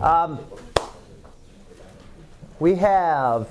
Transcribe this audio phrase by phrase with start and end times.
[0.00, 0.38] Um,
[2.58, 3.48] we have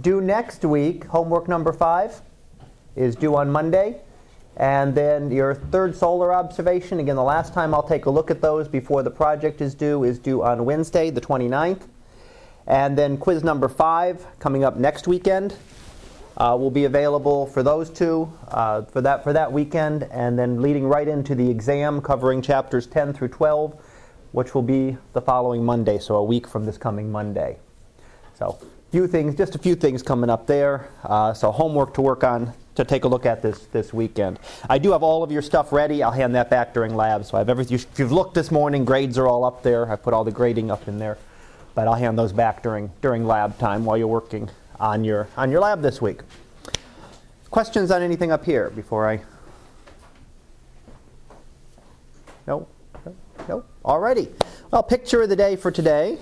[0.00, 2.22] due next week, homework number five
[2.94, 4.00] is due on Monday.
[4.56, 8.40] And then your third solar observation, again, the last time I'll take a look at
[8.40, 11.82] those before the project is due, is due on Wednesday, the 29th.
[12.66, 15.56] And then quiz number five, coming up next weekend,
[16.36, 20.60] uh, will be available for those two uh, for, that, for that weekend, and then
[20.60, 23.80] leading right into the exam covering chapters 10 through 12,
[24.32, 27.58] which will be the following Monday, so a week from this coming Monday.
[28.34, 28.58] So,
[28.90, 30.90] few things, just a few things coming up there.
[31.02, 34.38] Uh, so, homework to work on to take a look at this this weekend.
[34.68, 36.02] I do have all of your stuff ready.
[36.02, 37.24] I'll hand that back during lab.
[37.24, 37.76] So I have everything.
[37.76, 39.90] If you've looked this morning, grades are all up there.
[39.90, 41.16] I put all the grading up in there,
[41.74, 45.50] but I'll hand those back during during lab time while you're working on your on
[45.50, 46.20] your lab this week.
[47.50, 49.20] Questions on anything up here before I?
[52.46, 52.66] No,
[53.48, 53.64] no.
[53.84, 54.30] Alrighty.
[54.70, 56.18] Well, picture of the day for today.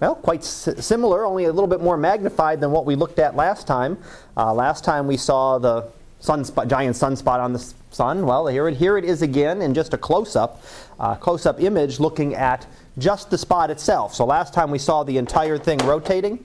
[0.00, 3.66] Well, quite similar, only a little bit more magnified than what we looked at last
[3.66, 3.98] time.
[4.36, 5.88] Uh, last time we saw the
[6.20, 8.26] sunspot, giant sunspot on the sun.
[8.26, 10.62] Well, here it, here it is again in just a close-up,
[10.98, 12.66] uh, close-up image looking at
[12.98, 14.12] just the spot itself.
[14.14, 16.44] So last time we saw the entire thing rotating,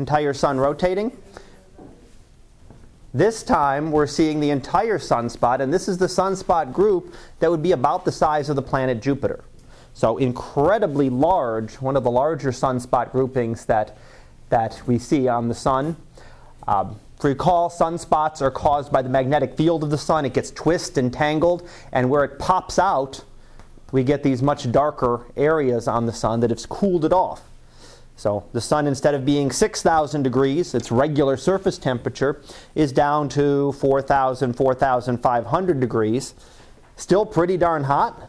[0.00, 1.16] entire sun rotating.
[3.12, 7.62] This time we're seeing the entire sunspot, and this is the sunspot group that would
[7.62, 9.44] be about the size of the planet Jupiter.
[9.92, 13.98] So incredibly large, one of the larger sunspot groupings that,
[14.48, 15.96] that we see on the sun.
[16.66, 20.24] Um, recall, sunspots are caused by the magnetic field of the sun.
[20.24, 23.22] It gets twisted and tangled, and where it pops out,
[23.92, 27.42] we get these much darker areas on the sun that have cooled it off.
[28.20, 32.42] So the sun, instead of being 6,000 degrees, its regular surface temperature,
[32.74, 36.34] is down to 4,000, 4,500 degrees.
[36.96, 38.28] Still pretty darn hot,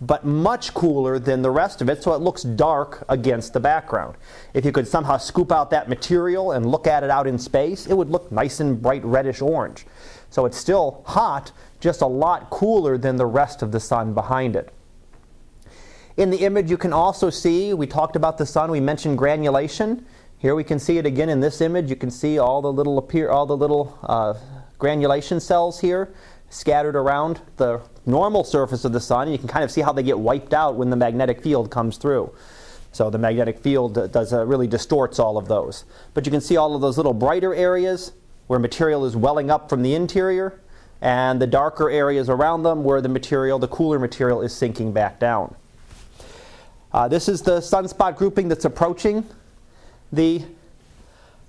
[0.00, 4.16] but much cooler than the rest of it, so it looks dark against the background.
[4.54, 7.86] If you could somehow scoop out that material and look at it out in space,
[7.86, 9.86] it would look nice and bright reddish orange.
[10.30, 14.56] So it's still hot, just a lot cooler than the rest of the sun behind
[14.56, 14.72] it.
[16.16, 20.04] In the image, you can also see, we talked about the sun, we mentioned granulation.
[20.36, 21.88] Here we can see it again in this image.
[21.88, 24.34] You can see all the little appear, all the little uh,
[24.78, 26.12] granulation cells here
[26.50, 29.30] scattered around the normal surface of the sun.
[29.30, 31.96] You can kind of see how they get wiped out when the magnetic field comes
[31.96, 32.30] through.
[32.90, 35.84] So the magnetic field does uh, really distorts all of those.
[36.12, 38.12] But you can see all of those little brighter areas
[38.48, 40.60] where material is welling up from the interior,
[41.00, 45.18] and the darker areas around them where the material, the cooler material, is sinking back
[45.18, 45.54] down.
[46.92, 49.26] Uh, this is the sunspot grouping that's approaching
[50.12, 50.42] the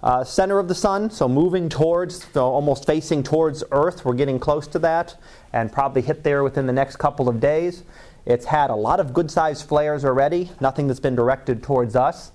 [0.02, 4.06] uh, center of the sun, so moving towards, so almost facing towards Earth.
[4.06, 5.18] We're getting close to that
[5.52, 7.84] and probably hit there within the next couple of days.
[8.26, 12.32] It's had a lot of good sized flares already, nothing that's been directed towards us,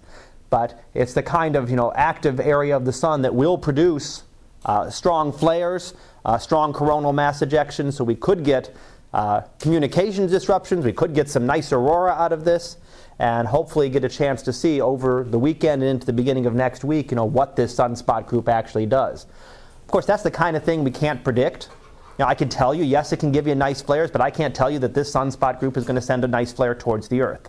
[0.50, 4.24] but it's the kind of you know, active area of the sun that will produce
[4.66, 5.94] uh, strong flares,
[6.26, 8.74] uh, strong coronal mass ejection, so we could get
[9.14, 12.76] uh, communications disruptions, we could get some nice aurora out of this
[13.18, 16.54] and hopefully get a chance to see over the weekend and into the beginning of
[16.54, 19.26] next week, you know, what this sunspot group actually does.
[19.84, 21.68] Of course, that's the kind of thing we can't predict.
[22.18, 24.54] Know, I can tell you, yes, it can give you nice flares, but I can't
[24.54, 27.20] tell you that this sunspot group is going to send a nice flare towards the
[27.20, 27.48] Earth.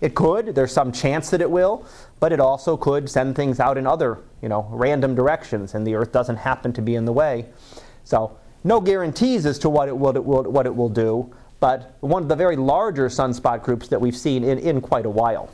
[0.00, 0.54] It could.
[0.54, 1.84] There's some chance that it will,
[2.20, 5.96] but it also could send things out in other, you know, random directions, and the
[5.96, 7.46] Earth doesn't happen to be in the way.
[8.04, 12.28] So, no guarantees as to what it will what it will do, but one of
[12.28, 15.50] the very larger sunspot groups that we've seen in, in quite a while.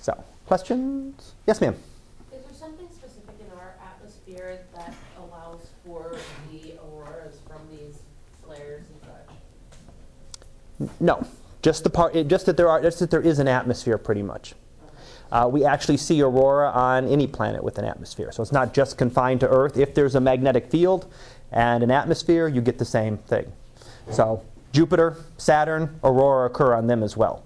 [0.00, 1.32] So, questions?
[1.46, 1.74] Yes, ma'am.
[2.32, 6.16] Is there something specific in our atmosphere that allows for
[6.52, 8.02] the auroras from these
[8.44, 11.00] flares and such?
[11.00, 11.26] No,
[11.62, 14.54] just the part, just that there are, just that there is an atmosphere, pretty much.
[15.32, 18.32] Uh, we actually see aurora on any planet with an atmosphere.
[18.32, 19.78] So it's not just confined to Earth.
[19.78, 21.10] If there's a magnetic field
[21.52, 23.52] and an atmosphere, you get the same thing.
[24.10, 27.44] So Jupiter, Saturn, aurora occur on them as well.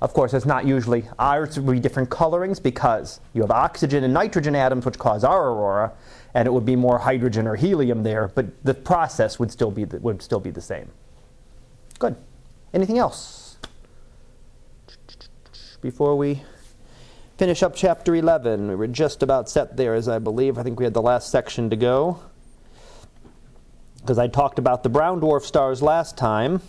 [0.00, 4.12] Of course, it's not usually ours would be different colorings because you have oxygen and
[4.12, 5.92] nitrogen atoms which cause our aurora,
[6.34, 9.84] and it would be more hydrogen or helium there, but the process would still be
[9.84, 10.90] the, would still be the same.
[11.98, 12.14] Good.
[12.74, 13.56] Anything else?
[15.80, 16.42] Before we
[17.38, 20.58] finish up chapter 11, we were just about set there, as I believe.
[20.58, 22.20] I think we had the last section to go
[24.06, 26.62] because I talked about the brown dwarf stars last time.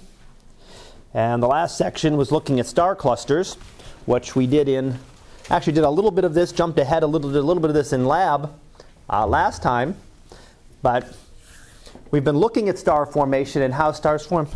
[1.14, 3.54] And the last section was looking at star clusters,
[4.08, 4.98] which we did in,
[5.52, 7.70] actually did a little bit of this, jumped ahead a little, did a little bit
[7.70, 8.60] of this in lab
[9.08, 9.96] uh, last time.
[10.82, 11.16] But
[12.10, 14.48] we've been looking at star formation and how stars form.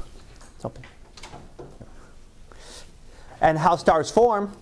[3.41, 4.57] And how stars form.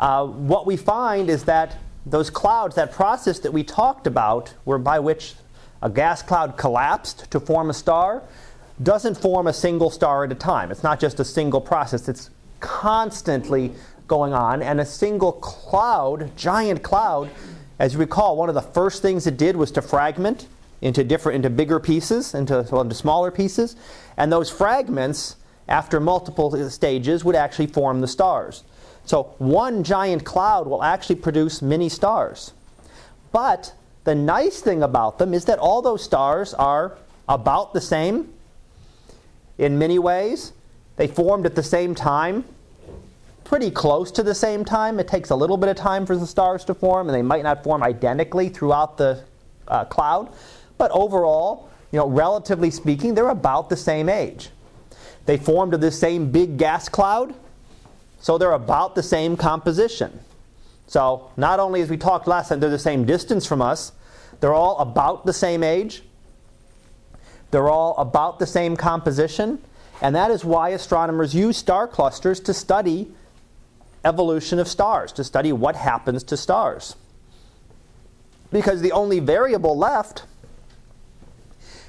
[0.00, 4.78] Uh, what we find is that those clouds, that process that we talked about, were
[4.78, 5.34] by which
[5.82, 8.22] a gas cloud collapsed to form a star,
[8.82, 10.70] doesn't form a single star at a time.
[10.70, 12.30] It's not just a single process, it's
[12.60, 13.72] constantly
[14.06, 14.62] going on.
[14.62, 17.30] And a single cloud, giant cloud,
[17.78, 20.46] as you recall, one of the first things it did was to fragment
[20.80, 23.76] into different, into bigger pieces, into, well, into smaller pieces.
[24.16, 25.36] And those fragments,
[25.68, 28.64] after multiple stages, would actually form the stars.
[29.04, 32.52] So one giant cloud will actually produce many stars.
[33.32, 36.96] But the nice thing about them is that all those stars are
[37.28, 38.32] about the same
[39.58, 40.52] in many ways.
[40.96, 42.44] They formed at the same time,
[43.44, 44.98] pretty close to the same time.
[44.98, 47.42] It takes a little bit of time for the stars to form, and they might
[47.42, 49.22] not form identically throughout the
[49.68, 50.32] uh, cloud.
[50.76, 54.50] But overall, you know, relatively speaking, they're about the same age.
[55.26, 57.34] They formed of the same big gas cloud,
[58.20, 60.18] so they're about the same composition.
[60.88, 63.92] So not only as we talked last time, they're the same distance from us,
[64.40, 66.02] they're all about the same age.
[67.50, 69.58] They're all about the same composition,
[70.02, 73.10] and that is why astronomers use star clusters to study
[74.04, 76.94] evolution of stars, to study what happens to stars.
[78.52, 80.24] Because the only variable left,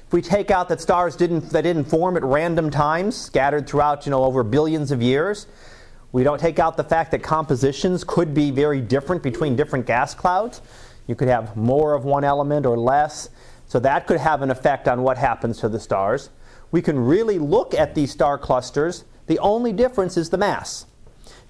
[0.06, 4.06] if we take out that stars didn't, that didn't form at random times, scattered throughout
[4.06, 5.46] you know, over billions of years,
[6.12, 10.14] we don't take out the fact that compositions could be very different between different gas
[10.14, 10.60] clouds.
[11.06, 13.30] You could have more of one element or less.
[13.68, 16.30] So that could have an effect on what happens to the stars.
[16.72, 19.04] We can really look at these star clusters.
[19.28, 20.86] The only difference is the mass.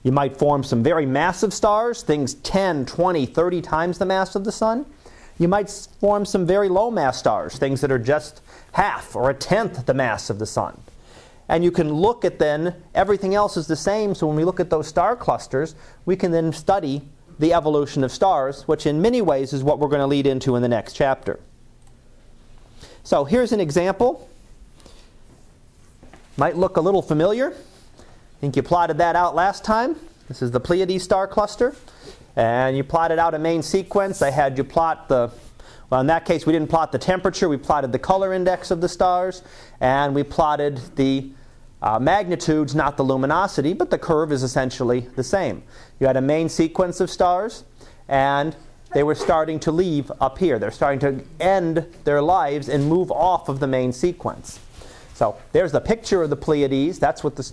[0.03, 4.45] You might form some very massive stars, things 10, 20, 30 times the mass of
[4.45, 4.87] the sun.
[5.39, 5.71] You might
[6.01, 8.43] form some very low mass stars, things that are just
[8.73, 10.79] half or a tenth the mass of the sun.
[11.51, 14.61] And you can look at then, everything else is the same, so when we look
[14.61, 15.75] at those star clusters,
[16.07, 17.03] we can then study
[17.41, 20.55] the evolution of stars, which in many ways is what we're going to lead into
[20.55, 21.41] in the next chapter.
[23.03, 24.29] So here's an example.
[26.37, 27.49] Might look a little familiar.
[27.51, 29.97] I think you plotted that out last time.
[30.29, 31.75] This is the Pleiades star cluster.
[32.37, 34.23] And you plotted out a main sequence.
[34.23, 35.33] I had you plot the,
[35.91, 37.49] well, in that case, we didn't plot the temperature.
[37.49, 39.43] We plotted the color index of the stars.
[39.81, 41.33] And we plotted the
[41.83, 45.63] uh, magnitudes, not the luminosity, but the curve is essentially the same.
[45.99, 47.65] You had a main sequence of stars.
[48.09, 48.57] And
[48.93, 50.59] they were starting to leave up here.
[50.59, 54.59] They're starting to end their lives and move off of the main sequence.
[55.15, 56.99] So there's the picture of the Pleiades.
[56.99, 57.49] That's what the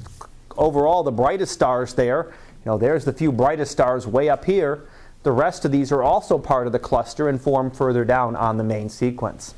[0.58, 2.34] overall the brightest stars there.
[2.66, 4.88] You know, there's the few brightest stars way up here.
[5.22, 8.58] The rest of these are also part of the cluster and form further down on
[8.58, 9.54] the main sequence.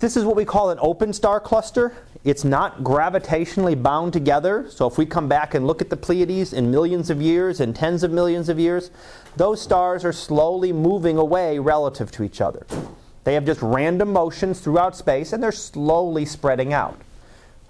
[0.00, 1.92] This is what we call an open star cluster.
[2.24, 4.66] It's not gravitationally bound together.
[4.70, 7.74] So if we come back and look at the Pleiades in millions of years and
[7.74, 8.90] tens of millions of years,
[9.36, 12.66] those stars are slowly moving away relative to each other.
[13.24, 16.98] They have just random motions throughout space and they're slowly spreading out.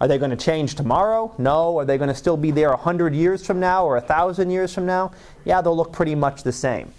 [0.00, 1.34] Are they going to change tomorrow?
[1.38, 1.78] No.
[1.78, 4.86] Are they going to still be there 100 years from now or 1,000 years from
[4.86, 5.12] now?
[5.44, 6.92] Yeah, they'll look pretty much the same.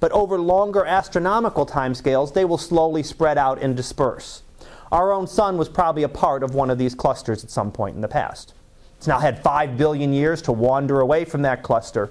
[0.00, 4.42] But over longer astronomical timescales, they will slowly spread out and disperse.
[4.92, 7.96] Our own sun was probably a part of one of these clusters at some point
[7.96, 8.54] in the past.
[8.98, 12.10] It's now had 5 billion years to wander away from that cluster,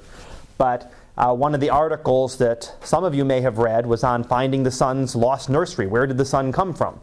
[0.58, 4.24] but uh, one of the articles that some of you may have read was on
[4.24, 5.88] finding the sun's lost nursery.
[5.88, 7.00] Where did the sun come from?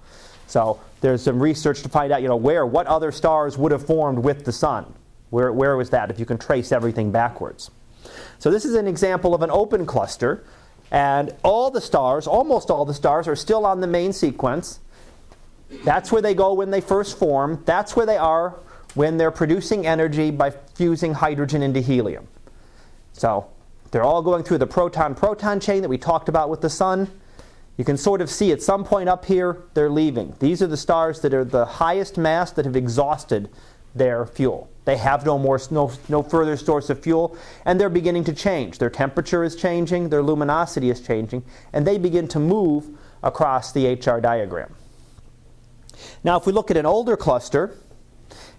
[0.47, 3.87] So there's some research to find out, you know, where, what other stars would have
[3.87, 4.93] formed with the sun.
[5.31, 7.71] Where, where was that if you can trace everything backwards?
[8.38, 10.45] So this is an example of an open cluster,
[10.91, 14.81] and all the stars, almost all the stars, are still on the main sequence.
[15.85, 17.62] That's where they go when they first form.
[17.64, 18.57] That's where they are
[18.95, 22.29] when they're producing energy by fusing hydrogen into helium.
[23.12, 23.49] So
[23.91, 27.11] they're all going through the proton proton chain that we talked about with the sun.
[27.76, 30.35] You can sort of see at some point up here, they're leaving.
[30.38, 33.49] These are the stars that are the highest mass that have exhausted
[33.95, 34.71] their fuel.
[34.85, 38.79] They have no more no, no further source of fuel, and they're beginning to change.
[38.79, 42.88] Their temperature is changing, their luminosity is changing, and they begin to move
[43.23, 44.75] across the HR diagram.
[46.25, 47.77] Now, if we look at an older cluster,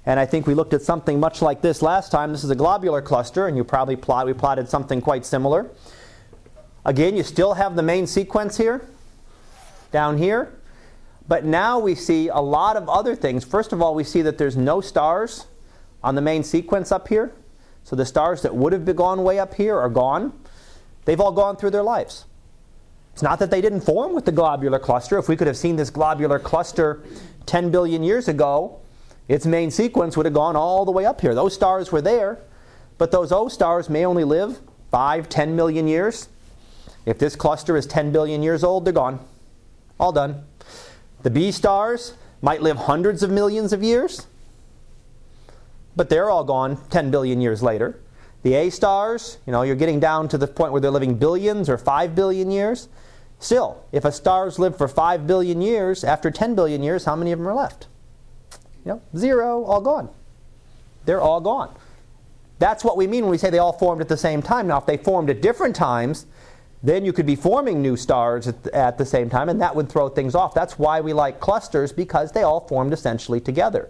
[0.05, 2.31] and I think we looked at something much like this last time.
[2.31, 5.69] This is a globular cluster, and you probably plot, we plotted something quite similar.
[6.85, 8.85] Again, you still have the main sequence here,
[9.91, 10.53] down here.
[11.25, 13.45] But now we see a lot of other things.
[13.45, 15.47] First of all, we see that there's no stars
[16.03, 17.31] on the main sequence up here.
[17.85, 20.33] So the stars that would have been gone way up here are gone.
[21.05, 22.25] They've all gone through their lives.
[23.13, 25.17] It's not that they didn't form with the globular cluster.
[25.17, 27.03] If we could have seen this globular cluster
[27.45, 28.79] 10 billion years ago,
[29.27, 31.33] its main sequence would have gone all the way up here.
[31.33, 32.39] Those stars were there,
[32.97, 34.59] but those O stars may only live
[34.91, 36.29] 5, 10 million years.
[37.05, 39.19] If this cluster is 10 billion years old, they're gone.
[39.99, 40.43] All done.
[41.23, 44.27] The B stars might live hundreds of millions of years,
[45.95, 47.99] but they're all gone 10 billion years later.
[48.43, 51.69] The A stars, you know, you're getting down to the point where they're living billions
[51.69, 52.89] or 5 billion years.
[53.43, 57.33] Still, if a star's lived for 5 billion years, after 10 billion years, how many
[57.33, 57.87] of them are left?
[58.85, 60.07] You know, zero, all gone.
[61.03, 61.75] They're all gone.
[62.59, 64.67] That's what we mean when we say they all formed at the same time.
[64.67, 66.25] Now, if they formed at different times,
[66.83, 69.89] then you could be forming new stars at, at, the same time, and that would
[69.89, 70.53] throw things off.
[70.53, 73.89] That's why we like clusters, because they all formed essentially together.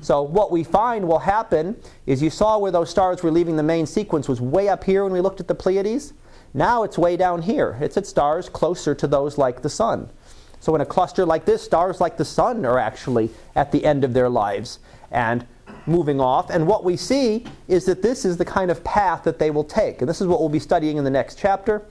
[0.00, 3.62] So, what we find will happen is you saw where those stars were leaving the
[3.62, 6.12] main sequence was way up here when we looked at the Pleiades.
[6.52, 7.78] Now it's way down here.
[7.80, 10.10] It's at stars closer to those like the Sun.
[10.58, 14.04] So, in a cluster like this, stars like the Sun are actually at the end
[14.04, 14.78] of their lives
[15.10, 15.46] and
[15.86, 16.50] moving off.
[16.50, 19.64] And what we see is that this is the kind of path that they will
[19.64, 20.02] take.
[20.02, 21.86] And this is what we'll be studying in the next chapter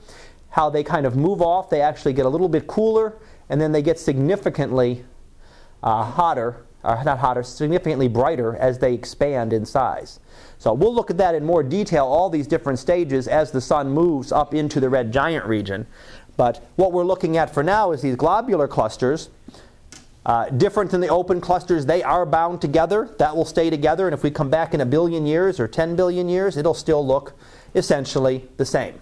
[0.50, 1.70] how they kind of move off.
[1.70, 3.14] They actually get a little bit cooler,
[3.48, 5.04] and then they get significantly
[5.82, 10.20] uh, hotter, or not hotter, significantly brighter as they expand in size.
[10.58, 13.90] So we'll look at that in more detail, all these different stages as the sun
[13.90, 15.86] moves up into the red giant region.
[16.36, 19.30] But what we're looking at for now is these globular clusters.
[20.24, 23.08] Uh, different than the open clusters, they are bound together.
[23.18, 25.96] That will stay together, and if we come back in a billion years or 10
[25.96, 27.32] billion years, it'll still look
[27.74, 29.00] essentially the same.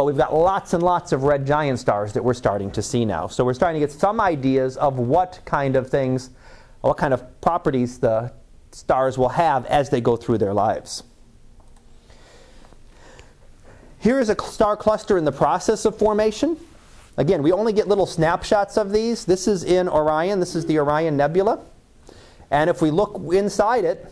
[0.00, 3.04] But we've got lots and lots of red giant stars that we're starting to see
[3.04, 3.26] now.
[3.26, 6.30] So we're starting to get some ideas of what kind of things,
[6.80, 8.32] what kind of properties the
[8.70, 11.02] stars will have as they go through their lives.
[13.98, 16.56] Here is a star cluster in the process of formation.
[17.18, 19.26] Again, we only get little snapshots of these.
[19.26, 20.40] This is in Orion.
[20.40, 21.62] This is the Orion Nebula.
[22.50, 24.10] And if we look inside it,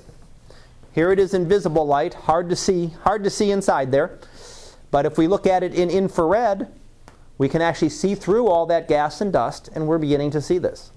[0.93, 2.13] here it is in visible light.
[2.13, 4.19] Hard to see, hard to see inside there.
[4.91, 6.69] But if we look at it in infrared,
[7.37, 10.59] we can actually see through all that gas and dust, and we're beginning to see
[10.59, 10.91] this.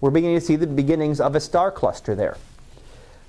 [0.00, 2.36] We're beginning to see the beginnings of a star cluster there.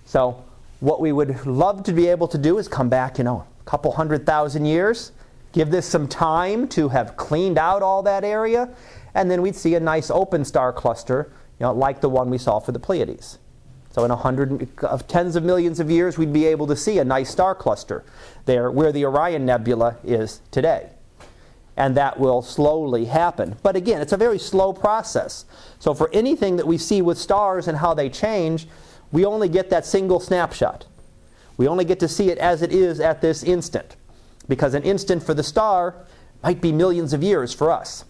[0.05, 0.43] So,
[0.79, 3.63] what we would love to be able to do is come back, you know, a
[3.69, 5.11] couple hundred thousand years,
[5.51, 8.69] give this some time to have cleaned out all that area,
[9.13, 12.37] and then we'd see a nice open star cluster, you know, like the one we
[12.37, 13.39] saw for the Pleiades.
[13.95, 16.99] So in a hundred of tens of millions of years, we'd be able to see
[16.99, 18.03] a nice star cluster
[18.43, 20.89] there where the Orion Nebula is today.
[21.77, 23.55] And that will slowly happen.
[23.63, 25.45] But again, it's a very slow process.
[25.79, 28.67] So for anything that we see with stars and how they change,
[29.13, 30.85] we only get that single snapshot.
[31.55, 33.95] We only get to see it as it is at this instant.
[34.49, 35.95] Because an instant for the star
[36.43, 38.03] might be millions of years for us.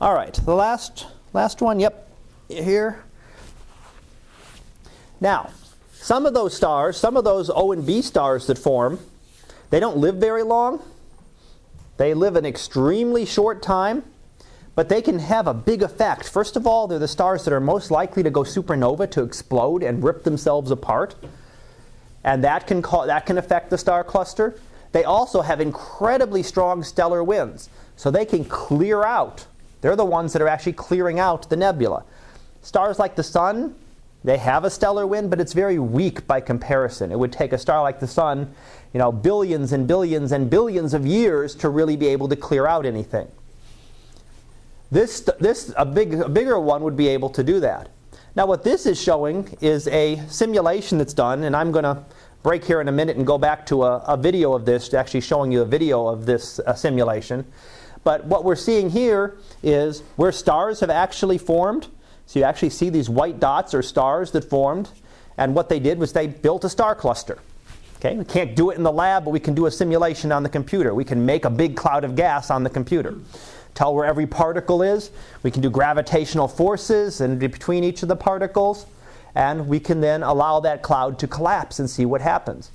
[0.00, 2.10] All right, the last last one, yep,
[2.48, 3.03] here.
[5.24, 5.52] Now,
[5.94, 8.98] some of those stars, some of those O and B stars that form,
[9.70, 10.82] they don't live very long.
[11.96, 14.04] They live an extremely short time,
[14.74, 16.28] but they can have a big effect.
[16.28, 19.82] First of all, they're the stars that are most likely to go supernova, to explode
[19.82, 21.14] and rip themselves apart.
[22.22, 24.60] And that can, cause, that can affect the star cluster.
[24.92, 29.46] They also have incredibly strong stellar winds, so they can clear out.
[29.80, 32.04] They're the ones that are actually clearing out the nebula.
[32.60, 33.74] Stars like the Sun,
[34.24, 37.12] they have a stellar wind, but it's very weak by comparison.
[37.12, 38.54] It would take a star like the Sun,
[38.94, 42.66] you know, billions and billions and billions of years to really be able to clear
[42.66, 43.28] out anything.
[44.90, 47.90] This, this a, big, a bigger one would be able to do that.
[48.34, 52.02] Now, what this is showing is a simulation that's done, and I'm going to
[52.42, 55.20] break here in a minute and go back to a, a video of this, actually
[55.20, 57.44] showing you a video of this uh, simulation.
[58.04, 61.88] But what we're seeing here is where stars have actually formed
[62.26, 64.90] so you actually see these white dots or stars that formed.
[65.36, 67.38] And what they did was they built a star cluster.
[67.96, 68.16] Okay?
[68.16, 70.48] We can't do it in the lab, but we can do a simulation on the
[70.48, 70.94] computer.
[70.94, 73.16] We can make a big cloud of gas on the computer.
[73.74, 75.10] Tell where every particle is.
[75.42, 78.86] We can do gravitational forces and between each of the particles.
[79.34, 82.70] And we can then allow that cloud to collapse and see what happens.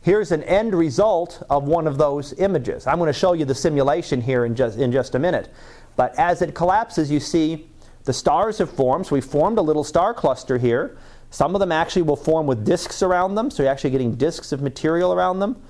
[0.00, 2.88] Here's an end result of one of those images.
[2.88, 5.48] I'm going to show you the simulation here in just, in just a minute.
[5.94, 7.68] But as it collapses, you see
[8.04, 9.06] the stars have formed.
[9.06, 10.96] So we formed a little star cluster here.
[11.30, 14.52] Some of them actually will form with disks around them, so you're actually getting disks
[14.52, 15.62] of material around them.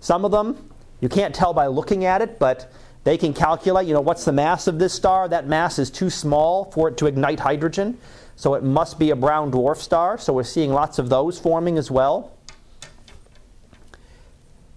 [0.00, 0.70] Some of them,
[1.00, 2.72] you can't tell by looking at it, but
[3.04, 5.28] they can calculate, you know, what's the mass of this star?
[5.28, 7.98] That mass is too small for it to ignite hydrogen,
[8.36, 10.16] so it must be a brown dwarf star.
[10.16, 12.32] So we're seeing lots of those forming as well.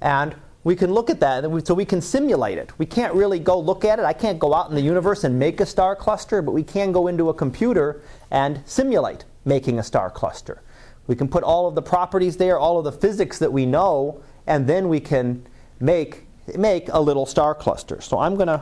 [0.02, 2.72] And we can look at that so we can simulate it.
[2.78, 4.06] We can't really go look at it.
[4.06, 6.92] I can't go out in the universe and make a star cluster, but we can
[6.92, 8.02] go into a computer
[8.32, 10.62] and simulate making a star cluster.
[11.08, 14.22] We can put all of the properties there, all of the physics that we know,
[14.48, 15.46] and then we can
[15.82, 16.24] make,
[16.58, 18.00] make a little star cluster.
[18.00, 18.62] So I'm going to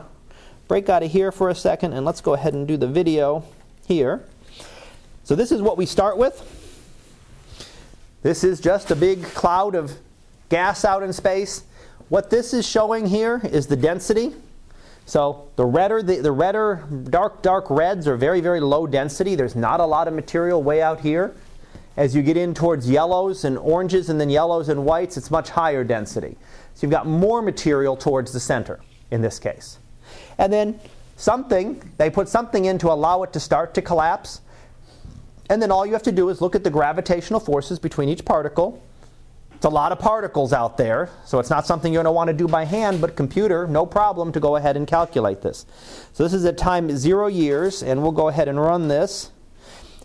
[0.66, 3.44] break out of here for a second and let's go ahead and do the video
[3.86, 4.24] here.
[5.22, 6.58] So this is what we start with.
[8.22, 9.92] This is just a big cloud of
[10.48, 11.62] gas out in space.
[12.12, 14.34] What this is showing here is the density.
[15.06, 19.34] So the redder, the, the redder, dark, dark reds are very, very low density.
[19.34, 21.34] There's not a lot of material way out here.
[21.96, 25.48] As you get in towards yellows and oranges and then yellows and whites, it's much
[25.48, 26.36] higher density.
[26.74, 29.78] So you've got more material towards the center in this case.
[30.36, 30.78] And then
[31.16, 34.42] something, they put something in to allow it to start to collapse.
[35.48, 38.26] And then all you have to do is look at the gravitational forces between each
[38.26, 38.82] particle
[39.62, 42.26] it's a lot of particles out there, so it's not something you're going to want
[42.26, 45.66] to do by hand, but computer, no problem to go ahead and calculate this.
[46.12, 49.30] So this is at time zero years, and we'll go ahead and run this.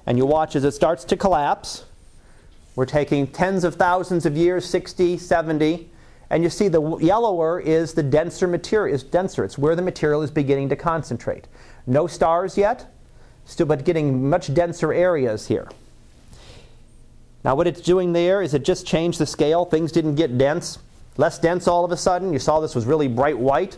[0.05, 1.85] And you watch as it starts to collapse.
[2.75, 5.89] We're taking tens of thousands of years, 60, 70,
[6.29, 9.43] and you see the yellower is the denser material, is denser.
[9.43, 11.47] It's where the material is beginning to concentrate.
[11.87, 12.93] No stars yet,
[13.45, 15.67] still, but getting much denser areas here.
[17.47, 19.63] Now, what it's doing there is it just changed the scale.
[19.63, 20.79] Things didn't get dense,
[21.15, 22.33] less dense all of a sudden.
[22.33, 23.77] You saw this was really bright white.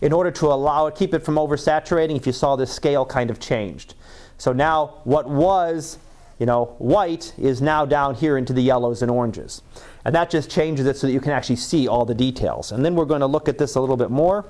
[0.00, 3.28] In order to allow it, keep it from oversaturating, if you saw this scale kind
[3.28, 3.96] of changed.
[4.36, 5.98] So now what was,
[6.38, 9.62] you know, white is now down here into the yellows and oranges.
[10.04, 12.70] And that just changes it so that you can actually see all the details.
[12.70, 14.46] And then we're going to look at this a little bit more.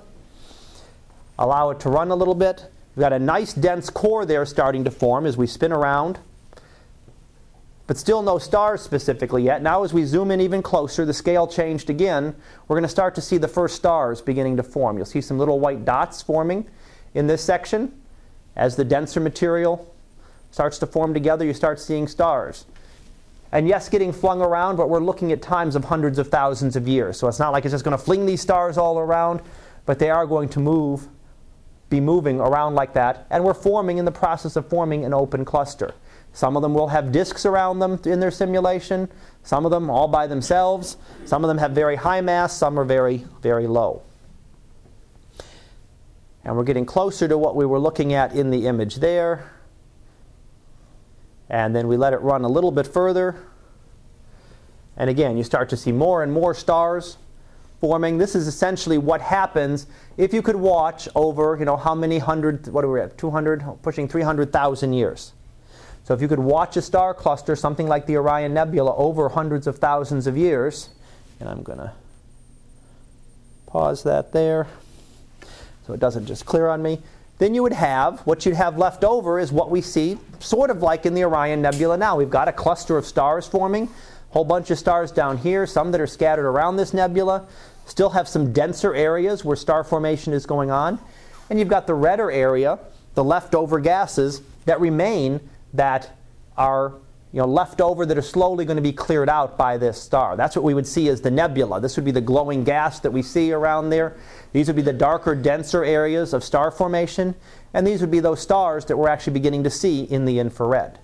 [1.38, 2.70] Allow it to run a little bit.
[2.94, 6.18] We've got a nice dense core there starting to form as we spin around
[7.88, 9.62] but still no stars specifically yet.
[9.62, 12.36] Now, as we zoom in even closer, the scale changed again.
[12.68, 14.98] We're going to start to see the first stars beginning to form.
[14.98, 16.68] You'll see some little white dots forming
[17.14, 17.98] in this section.
[18.54, 19.90] As the denser material
[20.50, 22.66] starts to form together, you start seeing stars.
[23.52, 26.86] And yes, getting flung around, but we're looking at times of hundreds of thousands of
[26.86, 27.18] years.
[27.18, 29.40] So it's not like it's just going to fling these stars all around,
[29.86, 31.08] but they are going to move,
[31.88, 33.26] be moving around like that.
[33.30, 35.94] And we're forming in the process of forming an open cluster.
[36.38, 39.08] Some of them will have disks around them in their simulation.
[39.42, 40.96] Some of them all by themselves.
[41.24, 42.56] Some of them have very high mass.
[42.56, 44.02] Some are very, very low.
[46.44, 49.50] And we're getting closer to what we were looking at in the image there.
[51.50, 53.34] And then we let it run a little bit further.
[54.96, 57.18] And again, you start to see more and more stars
[57.80, 58.16] forming.
[58.16, 62.68] This is essentially what happens if you could watch over, you know, how many hundred,
[62.68, 65.32] what are we at, 200, pushing 300,000 years.
[66.08, 69.66] So if you could watch a star cluster, something like the Orion Nebula, over hundreds
[69.66, 70.88] of thousands of years,
[71.38, 71.92] and I'm going to
[73.66, 74.68] pause that there
[75.86, 77.02] so it doesn't just clear on me,
[77.36, 80.80] then you would have, what you'd have left over is what we see sort of
[80.80, 82.16] like in the Orion Nebula now.
[82.16, 85.92] We've got a cluster of stars forming, a whole bunch of stars down here, some
[85.92, 87.46] that are scattered around this nebula,
[87.84, 90.98] still have some denser areas where star formation is going on,
[91.50, 92.78] and you've got the redder area,
[93.12, 95.38] the leftover gases that remain
[95.78, 96.10] that
[96.56, 96.94] are
[97.32, 100.34] you know, left over that are slowly going to be cleared out by this star.
[100.36, 101.80] That's what we would see as the nebula.
[101.80, 104.16] This would be the glowing gas that we see around there.
[104.52, 107.34] These would be the darker, denser areas of star formation.
[107.74, 110.98] And these would be those stars that we're actually beginning to see in the infrared.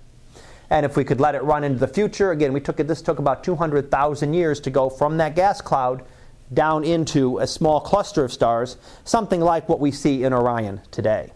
[0.71, 3.03] And if we could let it run into the future, again, we took it, this
[3.03, 6.03] took about 200,000 years to go from that gas cloud
[6.51, 11.31] down into a small cluster of stars, something like what we see in Orion today.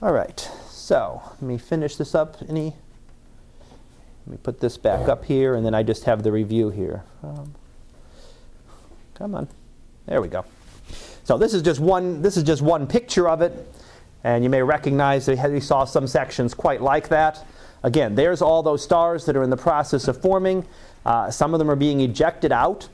[0.00, 0.50] All right.
[0.82, 2.38] So let me finish this up.
[2.48, 2.74] Any?
[4.26, 7.04] Let me put this back up here, and then I just have the review here.
[7.22, 7.54] Um,
[9.14, 9.46] come on,
[10.06, 10.44] there we go.
[11.22, 12.20] So this is just one.
[12.20, 13.52] This is just one picture of it,
[14.24, 17.46] and you may recognize that we saw some sections quite like that.
[17.84, 20.66] Again, there's all those stars that are in the process of forming.
[21.06, 22.88] Uh, some of them are being ejected out.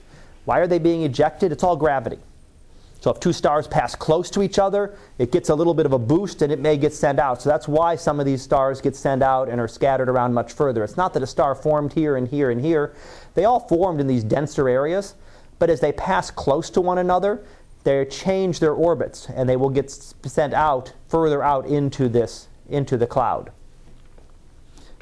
[0.44, 1.52] Why are they being ejected?
[1.52, 2.18] It's all gravity.
[3.08, 5.94] So if two stars pass close to each other, it gets a little bit of
[5.94, 7.40] a boost and it may get sent out.
[7.40, 10.52] So that's why some of these stars get sent out and are scattered around much
[10.52, 10.84] further.
[10.84, 12.94] It's not that a star formed here and here and here.
[13.32, 15.14] They all formed in these denser areas,
[15.58, 17.42] but as they pass close to one another,
[17.82, 22.98] they change their orbits and they will get sent out further out into this into
[22.98, 23.50] the cloud.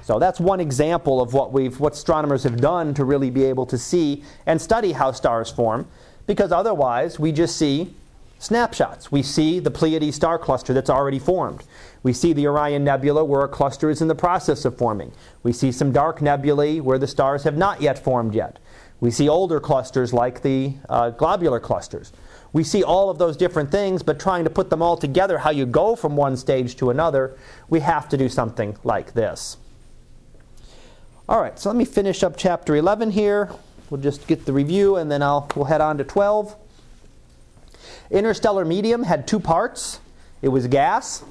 [0.03, 3.67] So that's one example of what we've what astronomers have done to really be able
[3.67, 5.89] to see and study how stars form
[6.27, 7.95] because otherwise we just see
[8.39, 9.11] snapshots.
[9.11, 11.63] We see the Pleiades star cluster that's already formed.
[12.03, 15.13] We see the Orion Nebula where a cluster is in the process of forming.
[15.43, 18.59] We see some dark nebulae where the stars have not yet formed yet.
[19.01, 22.13] We see older clusters like the uh, globular clusters.
[22.53, 25.51] We see all of those different things, but trying to put them all together, how
[25.51, 27.37] you go from one stage to another,
[27.69, 29.59] we have to do something like this.
[31.29, 33.51] All right, so let me finish up chapter 11 here.
[33.91, 36.55] We'll just get the review and then I'll, we'll head on to 12.
[38.11, 40.01] Interstellar medium had two parts.
[40.43, 41.25] It was gas,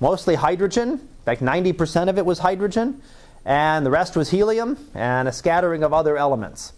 [0.00, 0.92] mostly hydrogen.
[0.92, 3.02] In fact, 90% of it was hydrogen,
[3.44, 6.72] and the rest was helium and a scattering of other elements.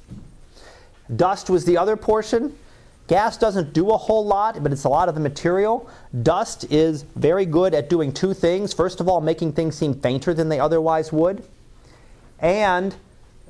[1.14, 2.56] Dust was the other portion.
[3.08, 5.88] Gas doesn't do a whole lot, but it's a lot of the material.
[6.22, 8.72] Dust is very good at doing two things.
[8.72, 11.42] First of all, making things seem fainter than they otherwise would,
[12.38, 12.94] and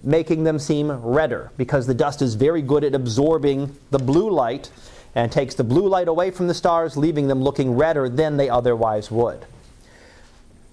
[0.03, 4.71] making them seem redder because the dust is very good at absorbing the blue light
[5.15, 8.49] and takes the blue light away from the stars, leaving them looking redder than they
[8.49, 9.45] otherwise would.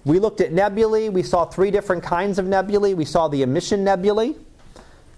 [0.04, 1.08] We looked at nebulae.
[1.08, 2.94] We saw three different kinds of nebulae.
[2.94, 4.36] We saw the emission nebulae.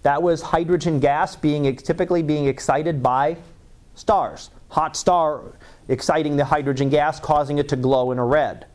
[0.03, 3.37] That was hydrogen gas being typically being excited by
[3.95, 4.49] stars.
[4.71, 5.43] Hot star
[5.89, 8.67] exciting the hydrogen gas, causing it to glow in a red.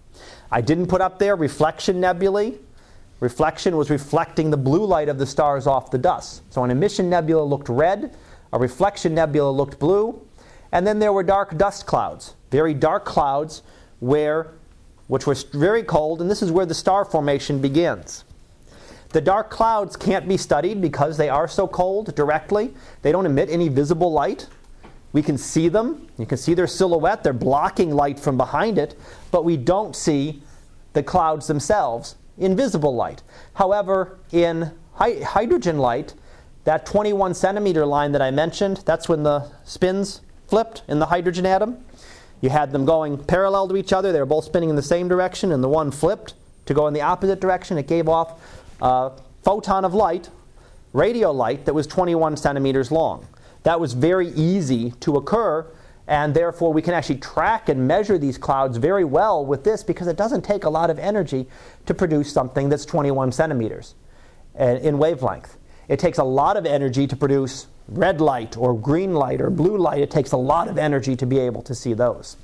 [0.51, 2.55] I didn't put up there reflection nebulae.
[3.23, 6.41] Reflection was reflecting the blue light of the stars off the dust.
[6.49, 8.17] So an emission nebula looked red,
[8.51, 10.27] a reflection nebula looked blue,
[10.73, 13.63] and then there were dark dust clouds, very dark clouds
[14.01, 14.51] where
[15.07, 18.25] which were very cold, and this is where the star formation begins.
[19.11, 22.73] The dark clouds can't be studied because they are so cold directly.
[23.03, 24.49] They don't emit any visible light.
[25.13, 26.09] We can see them.
[26.17, 27.23] You can see their silhouette.
[27.23, 28.99] They're blocking light from behind it,
[29.31, 30.43] but we don't see
[30.91, 33.23] the clouds themselves in visible light.
[33.53, 36.13] However, in hydrogen light,
[36.63, 41.45] that 21 centimeter line that I mentioned, that's when the spins flipped in the hydrogen
[41.45, 41.83] atom.
[42.41, 44.11] You had them going parallel to each other.
[44.11, 46.33] They were both spinning in the same direction, and the one flipped
[46.65, 47.77] to go in the opposite direction.
[47.77, 48.41] It gave off
[48.81, 49.11] a
[49.43, 50.29] photon of light,
[50.93, 53.27] radio light, that was 21 centimeters long.
[53.63, 55.65] That was very easy to occur,
[56.13, 60.05] and therefore we can actually track and measure these clouds very well with this because
[60.05, 61.47] it doesn't take a lot of energy
[61.87, 63.95] to produce something that's 21 centimeters
[64.59, 65.57] uh, in wavelength.
[65.87, 69.75] It takes a lot of energy to produce red light or green light or blue
[69.75, 70.01] light.
[70.01, 72.37] It takes a lot of energy to be able to see those.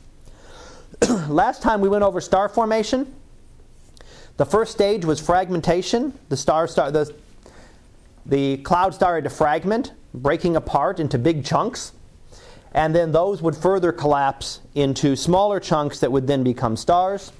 [1.27, 3.13] Last time we went over star formation.
[4.37, 6.17] The first stage was fragmentation.
[6.29, 7.13] The star, star the,
[8.25, 11.91] the cloud started to fragment breaking apart into big chunks.
[12.73, 17.31] And then those would further collapse into smaller chunks that would then become stars.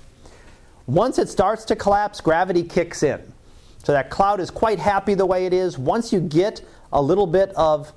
[0.88, 3.22] Once it starts to collapse, gravity kicks in.
[3.84, 5.78] So that cloud is quite happy the way it is.
[5.78, 6.62] Once you get
[6.92, 7.94] a little bit of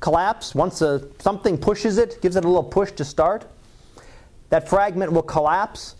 [0.00, 3.46] collapse, once a, something pushes it, gives it a little push to start,
[4.50, 5.96] that fragment will collapse.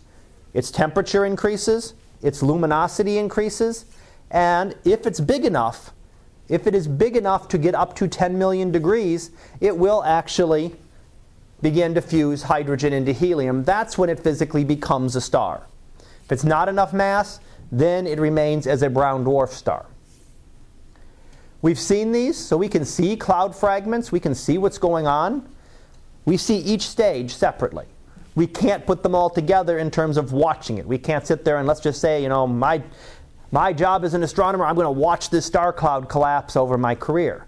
[0.53, 3.85] Its temperature increases, its luminosity increases,
[4.31, 5.91] and if it's big enough,
[6.49, 9.31] if it is big enough to get up to 10 million degrees,
[9.61, 10.75] it will actually
[11.61, 13.63] begin to fuse hydrogen into helium.
[13.63, 15.61] That's when it physically becomes a star.
[16.23, 17.39] If it's not enough mass,
[17.71, 19.85] then it remains as a brown dwarf star.
[21.61, 25.47] We've seen these, so we can see cloud fragments, we can see what's going on.
[26.25, 27.85] We see each stage separately.
[28.35, 30.85] We can't put them all together in terms of watching it.
[30.85, 32.81] We can't sit there and let's just say, you know, my
[33.51, 36.95] my job as an astronomer, I'm going to watch this star cloud collapse over my
[36.95, 37.45] career.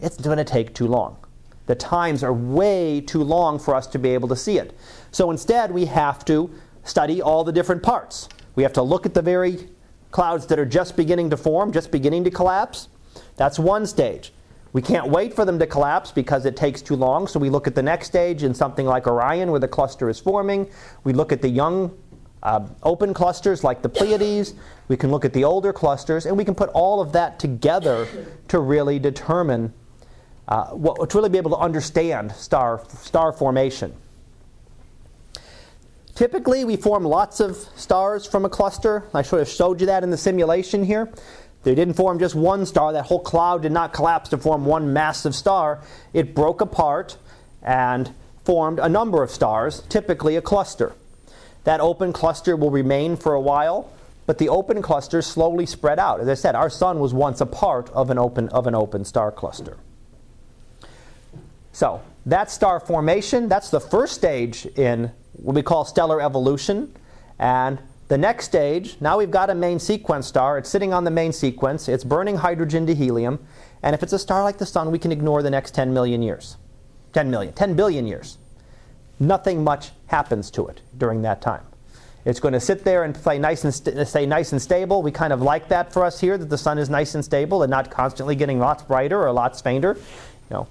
[0.00, 1.16] It's going to take too long.
[1.66, 4.76] The times are way too long for us to be able to see it.
[5.10, 6.50] So instead, we have to
[6.84, 8.28] study all the different parts.
[8.56, 9.68] We have to look at the very
[10.10, 12.88] clouds that are just beginning to form, just beginning to collapse.
[13.36, 14.32] That's one stage.
[14.72, 17.66] We can't wait for them to collapse because it takes too long, so we look
[17.66, 20.68] at the next stage in something like Orion where the cluster is forming.
[21.04, 21.96] We look at the young
[22.42, 24.54] uh, open clusters like the Pleiades.
[24.88, 28.06] We can look at the older clusters, and we can put all of that together
[28.48, 29.72] to really determine,
[30.48, 33.94] uh, what, to really be able to understand star, star formation.
[36.14, 39.04] Typically, we form lots of stars from a cluster.
[39.14, 41.10] I sort of showed you that in the simulation here.
[41.62, 42.92] They didn't form just one star.
[42.92, 45.80] That whole cloud did not collapse to form one massive star.
[46.12, 47.16] It broke apart
[47.62, 48.12] and
[48.44, 50.92] formed a number of stars, typically a cluster.
[51.64, 53.90] That open cluster will remain for a while,
[54.26, 56.20] but the open clusters slowly spread out.
[56.20, 59.04] As I said, our sun was once a part of an open, of an open
[59.04, 59.76] star cluster.
[61.72, 66.94] So, that star formation, that's the first stage in what we call stellar evolution.
[67.38, 70.58] And the next stage, now we've got a main sequence star.
[70.58, 71.88] It's sitting on the main sequence.
[71.88, 73.44] It's burning hydrogen to helium.
[73.82, 76.22] And if it's a star like the sun, we can ignore the next 10 million
[76.22, 76.56] years.
[77.14, 78.38] 10 million, 10 billion years
[79.22, 81.64] nothing much happens to it during that time.
[82.24, 85.02] It's going to sit there and stay nice and st- stay nice and stable.
[85.02, 87.62] We kind of like that for us here, that the sun is nice and stable
[87.62, 89.96] and not constantly getting lots brighter or lots fainter.
[89.96, 90.68] You know,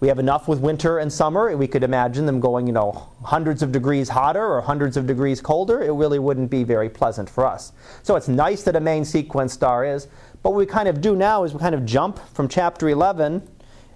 [0.00, 1.54] we have enough with winter and summer.
[1.56, 5.42] We could imagine them going, you know, hundreds of degrees hotter or hundreds of degrees
[5.42, 5.82] colder.
[5.82, 7.72] It really wouldn't be very pleasant for us.
[8.02, 10.08] So it's nice that a main sequence star is.
[10.42, 13.46] But what we kind of do now is we kind of jump from chapter 11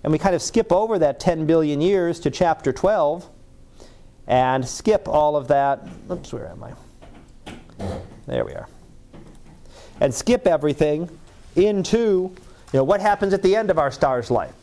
[0.05, 3.31] and we kind of skip over that 10 billion years to chapter 12
[4.27, 5.87] and skip all of that.
[6.11, 6.73] Oops, where am I?
[8.27, 8.69] There we are.
[10.01, 11.09] And skip everything
[11.57, 12.35] into
[12.73, 14.55] you know, what happens at the end of our star's life.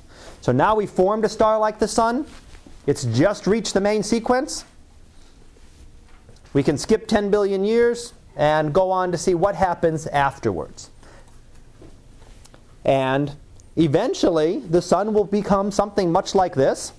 [0.41, 2.25] So now we formed a star like the sun.
[2.87, 4.65] It's just reached the main sequence.
[6.53, 10.89] We can skip 10 billion years and go on to see what happens afterwards.
[12.83, 13.33] And
[13.75, 16.93] eventually, the sun will become something much like this.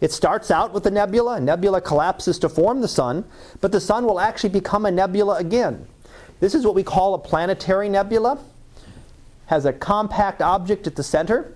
[0.00, 1.36] It starts out with a nebula.
[1.36, 3.24] A nebula collapses to form the sun,
[3.60, 5.86] but the sun will actually become a nebula again.
[6.40, 8.38] This is what we call a planetary nebula.
[9.46, 11.54] Has a compact object at the center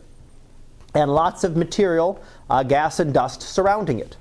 [0.95, 4.17] and lots of material, uh, gas and dust surrounding it.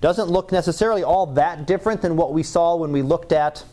[0.00, 3.64] Doesn't look necessarily all that different than what we saw when we looked at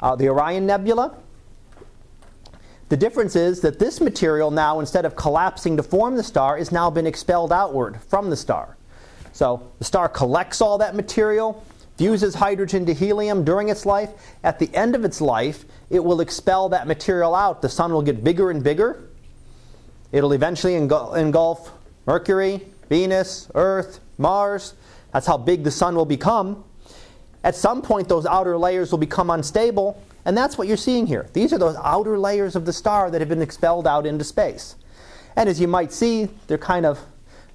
[0.00, 1.16] uh, the Orion Nebula.
[2.88, 6.70] The difference is that this material now, instead of collapsing to form the star, has
[6.70, 8.76] now been expelled outward from the star.
[9.32, 11.64] So the star collects all that material,
[11.96, 14.10] fuses hydrogen to helium during its life.
[14.44, 17.62] At the end of its life, it will expel that material out.
[17.62, 19.08] The sun will get bigger and bigger.
[20.10, 21.70] It'll eventually engulf
[22.06, 24.74] Mercury, Venus, Earth, Mars.
[25.12, 26.64] That's how big the sun will become.
[27.44, 31.28] At some point, those outer layers will become unstable, and that's what you're seeing here.
[31.32, 34.76] These are those outer layers of the star that have been expelled out into space.
[35.34, 37.00] And as you might see, they're kind of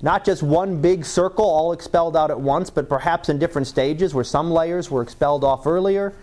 [0.01, 4.13] not just one big circle all expelled out at once, but perhaps in different stages
[4.13, 6.13] where some layers were expelled off earlier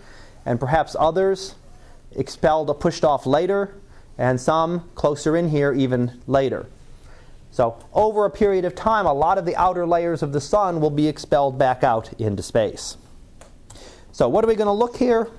[0.45, 1.55] and perhaps others
[2.15, 3.75] expelled or pushed off later,
[4.17, 6.67] and some closer in here even later.
[7.51, 10.81] So, over a period of time, a lot of the outer layers of the sun
[10.81, 12.97] will be expelled back out into space.
[14.11, 15.29] So, what are we going to look here?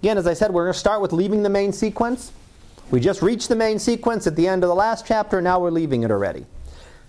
[0.00, 2.32] Again, as I said, we're going to start with leaving the main sequence.
[2.90, 5.70] We just reached the main sequence at the end of the last chapter, now we're
[5.70, 6.46] leaving it already.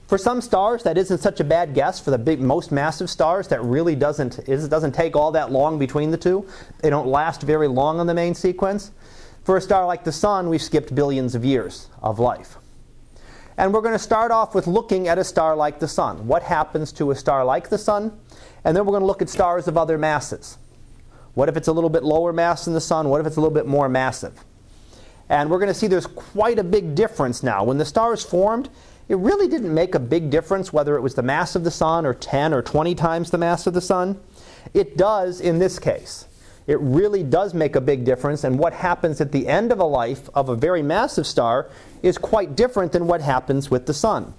[0.07, 1.99] For some stars, that isn't such a bad guess.
[1.99, 5.77] For the big, most massive stars, that really doesn't, it doesn't take all that long
[5.77, 6.47] between the two.
[6.81, 8.91] They don't last very long on the main sequence.
[9.43, 12.57] For a star like the Sun, we've skipped billions of years of life.
[13.57, 16.27] And we're going to start off with looking at a star like the Sun.
[16.27, 18.17] What happens to a star like the Sun?
[18.63, 20.57] And then we're going to look at stars of other masses.
[21.33, 23.09] What if it's a little bit lower mass than the Sun?
[23.09, 24.43] What if it's a little bit more massive?
[25.27, 27.65] And we're going to see there's quite a big difference now.
[27.65, 28.69] When the star is formed,
[29.09, 32.05] it really didn't make a big difference whether it was the mass of the sun
[32.05, 34.19] or 10 or 20 times the mass of the sun.
[34.73, 36.25] It does in this case.
[36.67, 39.85] It really does make a big difference, and what happens at the end of a
[39.85, 41.69] life of a very massive star
[42.03, 44.33] is quite different than what happens with the sun.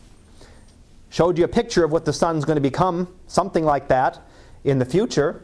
[1.09, 4.20] Showed you a picture of what the sun's going to become, something like that,
[4.62, 5.42] in the future.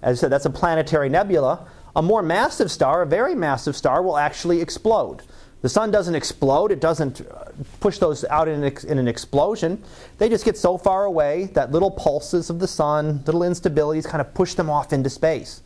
[0.00, 1.68] As I said, that's a planetary nebula.
[1.94, 5.22] A more massive star, a very massive star, will actually explode.
[5.62, 7.44] The sun doesn't explode, it doesn't uh,
[7.78, 9.82] push those out in an, in an, explosion.
[10.18, 14.20] They just get so far away that little pulses of the sun, little instabilities, kind
[14.20, 15.62] of push them off into space.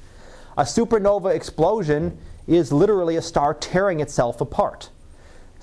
[0.59, 4.91] A supernova explosion is literally a star tearing itself apart.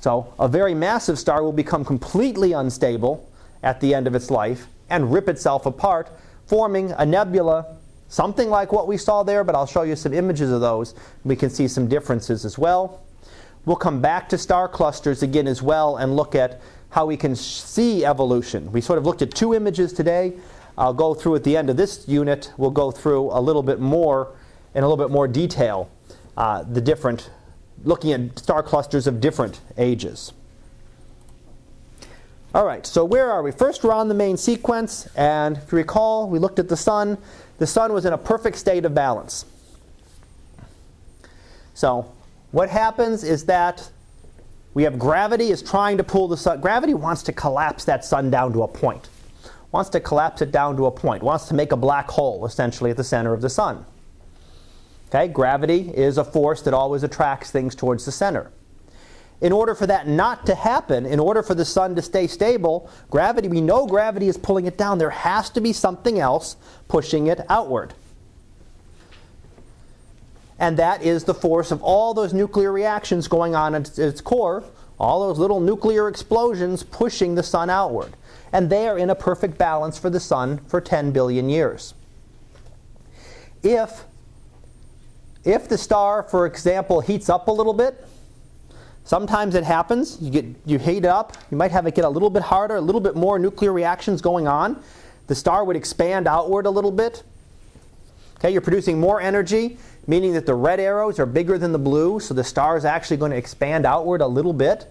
[0.02, 3.30] So, a very massive star will become completely unstable
[3.62, 6.10] at the end of its life and rip itself apart,
[6.48, 7.78] forming a nebula,
[8.10, 10.96] something like what we saw there, but I'll show you some images of those.
[11.24, 13.04] We can see some differences as well.
[13.65, 17.36] We'll come back to star clusters again as well and look at how we can
[17.36, 18.71] see evolution.
[18.71, 20.34] We sort of looked at two images today.
[20.78, 23.80] I'll go through at the end of this unit, we'll go through a little bit
[23.80, 24.36] more
[24.73, 25.89] in a little bit more detail
[26.36, 27.30] uh, the different,
[27.84, 30.34] looking at star clusters of different ages.
[32.56, 33.52] All right, so where are we?
[33.52, 37.17] First, we're on the main sequence, and if you recall, we looked at the sun.
[37.58, 39.45] The sun was in a perfect state of balance.
[41.73, 42.12] So,
[42.53, 43.89] what happens is that
[44.75, 46.61] we have gravity is trying to pull the sun.
[46.61, 49.09] Gravity wants to collapse that sun down to a point.
[49.71, 51.23] Wants to collapse it down to a point.
[51.23, 53.83] Wants to make a black hole essentially at the center of the sun.
[55.07, 58.51] Okay, gravity is a force that always attracts things towards the center.
[59.41, 62.87] In order for that not to happen, in order for the sun to stay stable,
[63.09, 64.99] gravity, we know gravity is pulling it down.
[64.99, 66.55] There has to be something else
[66.87, 67.95] pushing it outward
[70.63, 74.63] and that is the force of all those nuclear reactions going on at its core,
[74.97, 78.13] all those little nuclear explosions pushing the sun outward.
[78.54, 81.93] And they are in a perfect balance for the sun for 10 billion years.
[83.62, 84.06] If
[85.43, 88.02] if the star, for example, heats up a little bit,
[89.04, 90.17] sometimes it happens.
[90.21, 91.36] You get you heat it up.
[91.52, 94.21] You might have it get a little bit harder, a little bit more nuclear reactions
[94.21, 94.82] going on.
[95.28, 97.21] The star would expand outward a little bit.
[98.43, 102.19] Okay, you're producing more energy, meaning that the red arrows are bigger than the blue,
[102.19, 104.87] so the star is actually going to expand outward a little bit.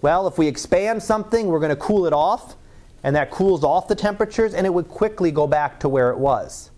[0.00, 2.54] Well, if we expand something, we're going to cool it off,
[3.02, 6.18] and that cools off the temperatures, and it would quickly go back to where it
[6.18, 6.70] was.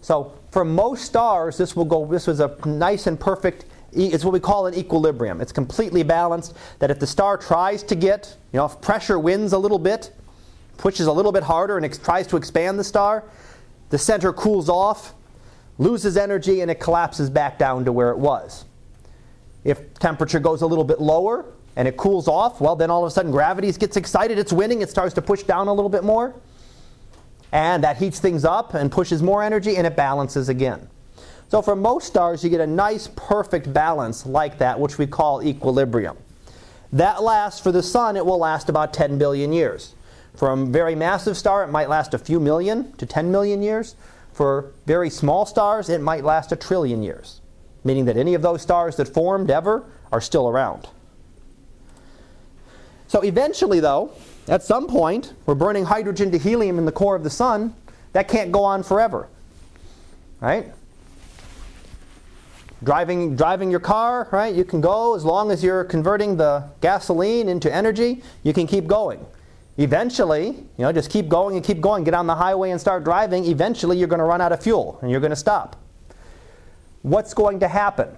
[0.00, 2.06] So for most stars, this will go.
[2.06, 3.64] This was a nice and perfect.
[3.92, 5.40] It's what we call an equilibrium.
[5.40, 6.54] It's completely balanced.
[6.78, 10.12] That if the star tries to get, you know, if pressure wins a little bit,
[10.76, 13.24] pushes a little bit harder, and ex- tries to expand the star,
[13.90, 15.14] the center cools off,
[15.78, 18.64] loses energy, and it collapses back down to where it was.
[19.64, 23.08] If temperature goes a little bit lower and it cools off, well, then all of
[23.08, 26.04] a sudden gravity gets excited, it's winning, it starts to push down a little bit
[26.04, 26.34] more.
[27.52, 30.88] And that heats things up and pushes more energy, and it balances again.
[31.48, 35.42] So for most stars, you get a nice, perfect balance like that, which we call
[35.42, 36.16] equilibrium.
[36.92, 39.94] That lasts for the sun, it will last about 10 billion years.
[40.40, 43.96] A very massive star, it might last a few million to 10 million years.
[44.36, 47.40] For very small stars, it might last a trillion years,
[47.84, 50.86] meaning that any of those stars that formed ever are still around.
[53.08, 54.10] So eventually, though,
[54.46, 57.74] at some point, we're burning hydrogen to helium in the core of the sun.
[58.12, 59.26] That can't go on forever.
[60.40, 60.70] Right?
[62.84, 64.54] Driving, driving your car, right?
[64.54, 68.86] You can go as long as you're converting the gasoline into energy, you can keep
[68.86, 69.24] going.
[69.78, 72.04] Eventually, you know, just keep going and keep going.
[72.04, 73.44] Get on the highway and start driving.
[73.44, 75.76] Eventually, you're going to run out of fuel and you're going to stop.
[77.02, 78.16] What's going to happen?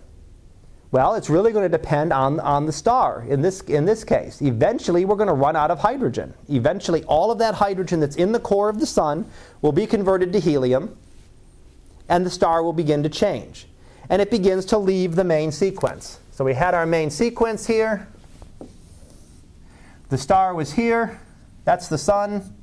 [0.90, 4.40] Well, it's really going to depend on, on the star in this, in this case.
[4.40, 6.32] Eventually, we're going to run out of hydrogen.
[6.48, 10.32] Eventually, all of that hydrogen that's in the core of the sun will be converted
[10.32, 10.96] to helium,
[12.08, 13.66] and the star will begin to change.
[14.08, 16.20] And it begins to leave the main sequence.
[16.30, 18.08] So we had our main sequence here.
[20.08, 21.20] The star was here.
[21.68, 22.54] That's the sun.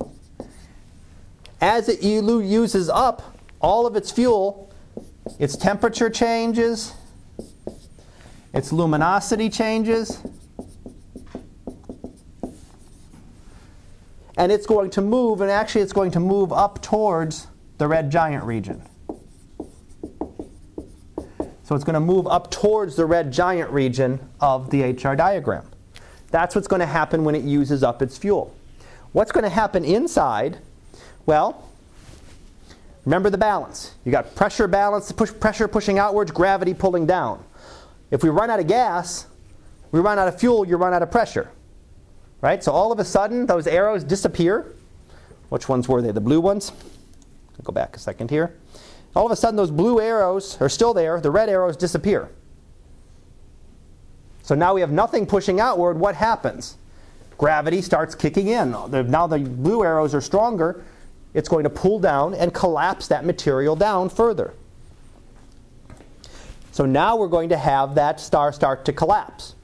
[1.61, 4.73] As it uses up all of its fuel,
[5.37, 6.91] its temperature changes,
[8.51, 10.17] its luminosity changes,
[14.37, 17.45] and it's going to move, and actually it's going to move up towards
[17.77, 18.81] the red giant region.
[21.61, 25.69] So it's going to move up towards the red giant region of the HR diagram.
[26.31, 28.51] That's what's going to happen when it uses up its fuel.
[29.15, 30.57] What's going to happen inside?
[31.25, 31.69] Well,
[33.05, 33.95] remember the balance.
[34.03, 37.43] You got pressure balance, push, pressure pushing outwards, gravity pulling down.
[38.11, 39.27] If we run out of gas,
[39.91, 41.49] we run out of fuel, you run out of pressure.
[42.41, 42.61] Right?
[42.61, 44.75] So all of a sudden, those arrows disappear.
[45.47, 46.11] Which ones were they?
[46.11, 46.73] The blue ones?
[47.57, 48.53] I'll go back a second here
[49.15, 52.29] all of a sudden those blue arrows are still there, the red arrows disappear.
[54.43, 55.97] So now we have nothing pushing outward.
[55.97, 56.77] What happens?
[57.37, 58.71] Gravity starts kicking in.
[58.71, 60.83] Now the blue arrows are stronger.
[61.33, 64.53] It's going to pull down and collapse that material down further.
[66.71, 69.55] So now we're going to have that star start to collapse.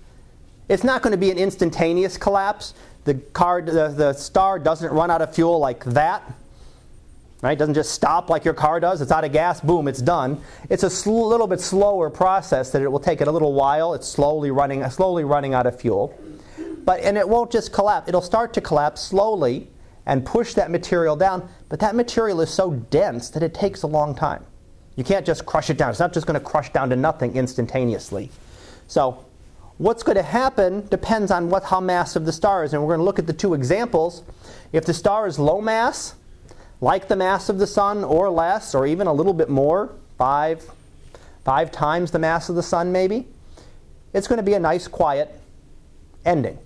[0.69, 2.73] It's not going to be an instantaneous collapse.
[3.03, 6.23] The, car, the, the star doesn't run out of fuel like that
[7.41, 7.53] Right?
[7.53, 9.01] It doesn't just stop like your car does.
[9.01, 10.41] It's out of gas, boom, it's done.
[10.69, 13.95] It's a sl- little bit slower process that it will take it a little while.
[13.95, 16.15] It's slowly running, slowly running out of fuel.
[16.83, 18.07] But and it won't just collapse.
[18.07, 19.69] It'll start to collapse slowly
[20.05, 21.47] and push that material down.
[21.69, 24.45] But that material is so dense that it takes a long time.
[24.95, 25.89] You can't just crush it down.
[25.89, 28.29] It's not just going to crush down to nothing instantaneously.
[28.87, 29.25] So
[29.77, 32.73] what's going to happen depends on what how massive the star is.
[32.73, 34.23] And we're going to look at the two examples.
[34.73, 36.15] If the star is low mass,
[36.81, 40.65] like the mass of the sun or less, or even a little bit more, five,
[41.45, 43.27] five times the mass of the sun maybe,
[44.13, 45.39] it's going to be a nice quiet
[46.25, 46.57] ending.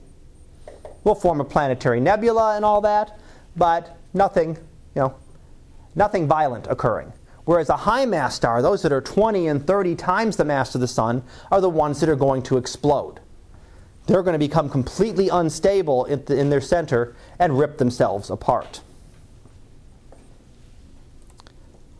[1.05, 3.17] We'll form a planetary nebula and all that,
[3.55, 4.57] but nothing,
[4.95, 5.15] you know,
[5.93, 7.13] nothing violent occurring.
[7.45, 10.81] Whereas a high mass star, those that are 20 and 30 times the mass of
[10.81, 13.19] the sun, are the ones that are going to explode.
[14.07, 18.81] They're going to become completely unstable in their center and rip themselves apart.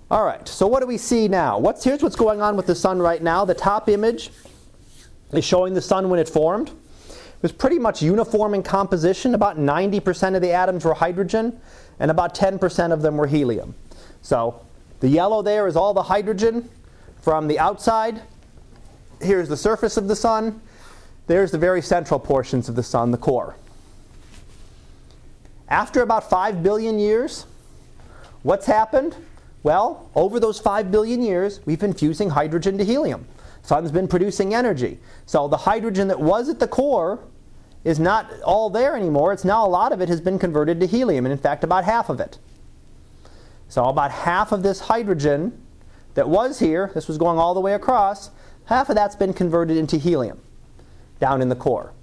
[0.10, 1.60] All right, so what do we see now?
[1.60, 3.46] What's, here's what's going on with the sun right now.
[3.46, 4.32] The top image
[5.32, 6.72] is showing the sun when it formed.
[7.46, 9.36] Was pretty much uniform in composition.
[9.36, 11.62] About 90% of the atoms were hydrogen,
[12.00, 13.76] and about 10% of them were helium.
[14.24, 14.62] So
[15.00, 16.68] the yellow there is all the hydrogen
[17.22, 18.20] from the outside.
[19.22, 20.60] Here's the surface of the sun.
[21.28, 23.56] There's the very central portions of the sun, the core.
[25.70, 27.46] After about 5 billion years,
[28.42, 29.16] what's happened?
[29.62, 33.28] Well, over those 5 billion years, we've been fusing hydrogen to helium.
[33.62, 34.98] Sun's been producing energy.
[35.28, 37.20] So the hydrogen that was at the core
[37.86, 39.32] is not all there anymore.
[39.32, 41.86] It's now a lot of it has been converted to helium, and in fact, about
[41.86, 42.38] half of it.
[43.70, 45.62] So about half of this hydrogen
[46.16, 48.32] that was here, this was going all the way across,
[48.66, 50.42] half of that's been converted into helium
[51.20, 51.94] down in the core.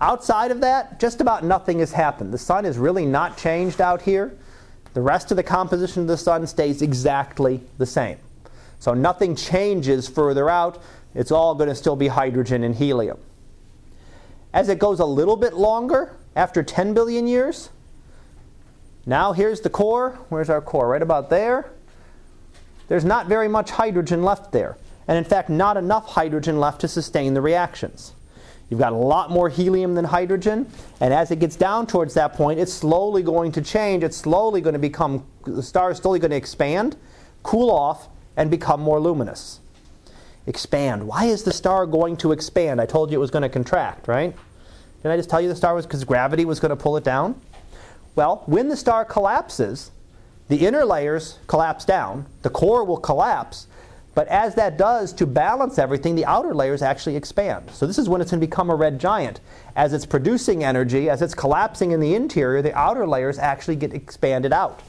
[0.00, 2.34] Outside of that, just about nothing has happened.
[2.34, 4.36] The sun is really not changed out here.
[4.92, 8.18] The rest of the composition of the sun stays exactly the same.
[8.80, 10.82] So nothing changes further out.
[11.14, 13.18] It's all going to still be hydrogen and helium.
[14.54, 17.70] As it goes a little bit longer, after 10 billion years,
[19.04, 20.18] now here's the core.
[20.28, 20.88] Where's our core?
[20.88, 21.72] Right about there.
[22.88, 24.78] There's not very much hydrogen left there.
[25.08, 28.14] And in fact, not enough hydrogen left to sustain the reactions.
[28.70, 32.32] You've got a lot more helium than hydrogen, and as it gets down towards that
[32.32, 34.02] point, it's slowly going to change.
[34.02, 36.96] It's slowly going to become, the star is slowly going to expand,
[37.42, 39.60] cool off, and become more luminous.
[40.46, 41.06] Expand.
[41.06, 42.80] Why is the star going to expand?
[42.80, 44.34] I told you it was going to contract, right?
[45.04, 47.04] Didn't I just tell you the star was because gravity was going to pull it
[47.04, 47.38] down?
[48.16, 49.90] Well, when the star collapses,
[50.48, 53.66] the inner layers collapse down, the core will collapse,
[54.14, 57.70] but as that does, to balance everything, the outer layers actually expand.
[57.70, 59.40] So this is when it's going to become a red giant.
[59.76, 63.92] As it's producing energy, as it's collapsing in the interior, the outer layers actually get
[63.92, 64.80] expanded out.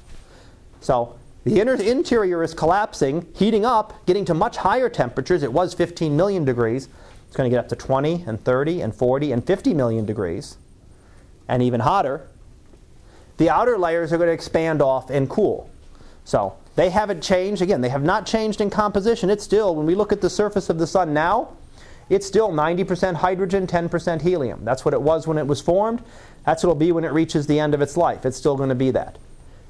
[0.80, 5.44] So the inner interior is collapsing, heating up, getting to much higher temperatures.
[5.44, 6.88] It was 15 million degrees.
[7.36, 10.56] It's going to get up to 20 and 30 and 40 and 50 million degrees,
[11.50, 12.30] and even hotter.
[13.36, 15.70] The outer layers are going to expand off and cool.
[16.24, 17.62] So they haven't changed.
[17.62, 19.30] Again, they have not changed in composition.
[19.30, 21.50] It's still, when we look at the surface of the sun now,
[22.08, 24.64] it's still 90% hydrogen, 10% helium.
[24.64, 26.02] That's what it was when it was formed.
[26.46, 28.26] That's what it'll be when it reaches the end of its life.
[28.26, 29.18] It's still going to be that.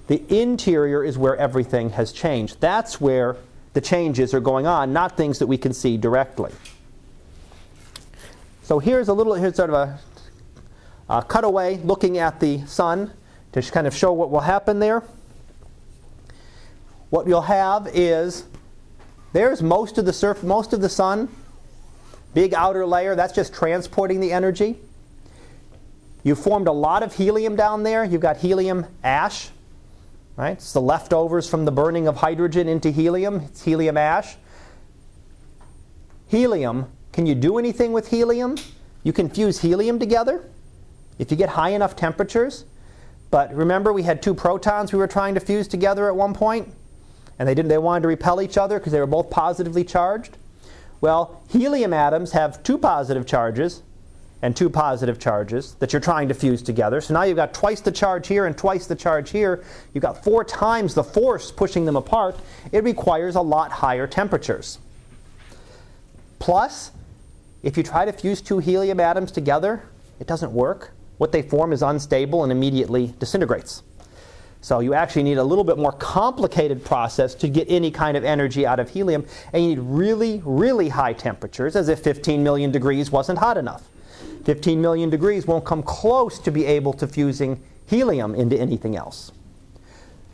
[0.05, 2.61] The interior is where everything has changed.
[2.61, 3.37] That's where
[3.73, 6.51] the changes are going on, not things that we can see directly.
[8.65, 9.99] So here's a little, here's sort of a,
[11.09, 13.11] a cutaway looking at the sun
[13.53, 15.03] to kind of show what will happen there
[17.09, 18.43] what you'll have is
[19.31, 21.29] there's most of the surf, most of the sun,
[22.33, 24.75] big outer layer, that's just transporting the energy.
[26.23, 28.03] You formed a lot of helium down there.
[28.03, 29.49] You've got helium ash,
[30.35, 30.57] right?
[30.57, 33.41] It's the leftovers from the burning of hydrogen into helium.
[33.41, 34.35] It's helium ash.
[36.27, 38.57] Helium, can you do anything with helium?
[39.03, 40.43] You can fuse helium together
[41.17, 42.65] if you get high enough temperatures.
[43.31, 46.71] But remember, we had two protons we were trying to fuse together at one point?
[47.37, 50.37] and they didn't they wanted to repel each other because they were both positively charged.
[51.01, 53.81] Well, helium atoms have two positive charges
[54.41, 57.01] and two positive charges that you're trying to fuse together.
[57.01, 59.63] So now you've got twice the charge here and twice the charge here.
[59.93, 62.37] You've got four times the force pushing them apart.
[62.71, 64.79] It requires a lot higher temperatures.
[66.39, 66.91] Plus,
[67.65, 69.81] if you try to fuse two helium atoms together,
[70.19, 70.91] it doesn't work.
[71.17, 73.81] What they form is unstable and immediately disintegrates.
[74.61, 78.23] So you actually need a little bit more complicated process to get any kind of
[78.23, 82.71] energy out of helium, and you need really, really high temperatures, as if 15 million
[82.71, 83.89] degrees wasn't hot enough.
[84.43, 89.31] 15 million degrees won't come close to be able to fusing helium into anything else.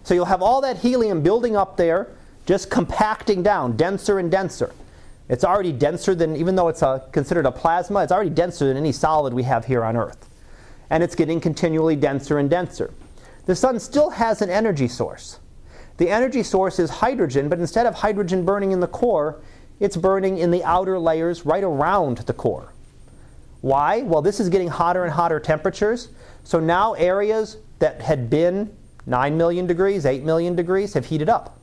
[0.03, 2.09] So you'll have all that helium building up there,
[2.45, 4.73] just compacting down, denser and denser.
[5.29, 8.77] It's already denser than, even though it's a, considered a plasma, it's already denser than
[8.77, 10.27] any solid we have here on Earth.
[10.89, 12.91] And it's getting continually denser and denser
[13.45, 15.39] the sun still has an energy source.
[15.97, 19.41] The energy source is hydrogen, but instead of hydrogen burning in the core,
[19.79, 22.73] it's burning in the outer layers right around the core.
[23.61, 24.01] Why?
[24.01, 26.09] Well, this is getting hotter and hotter temperatures.
[26.43, 31.59] So now areas that had been 9 million degrees, 8 million degrees have heated up.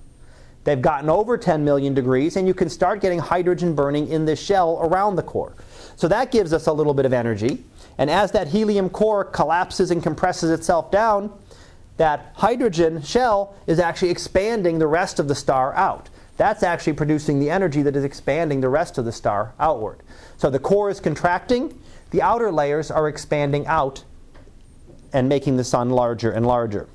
[0.69, 4.37] They've gotten over 10 million degrees, and you can start getting hydrogen burning in the
[4.37, 5.55] shell around the core.
[5.97, 7.65] So that gives us a little bit of energy.
[7.97, 11.33] And as that helium core collapses and compresses itself down,
[11.97, 16.11] that hydrogen shell is actually expanding the rest of the star out.
[16.37, 20.03] That's actually producing the energy that is expanding the rest of the star outward.
[20.37, 24.05] So the core is contracting, the outer layers are expanding out
[25.15, 26.91] and making the sun larger and larger.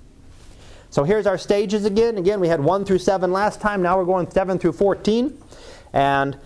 [0.93, 2.19] So here's our stages again.
[2.19, 3.81] Again, we had 1 through 7 last time.
[3.81, 5.35] Now we're going 7 through 14.
[5.91, 6.37] And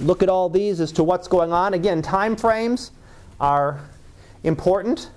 [0.00, 1.74] look at all these as to what's going on.
[1.74, 2.92] Again, time frames
[3.38, 3.78] are
[4.42, 5.10] important.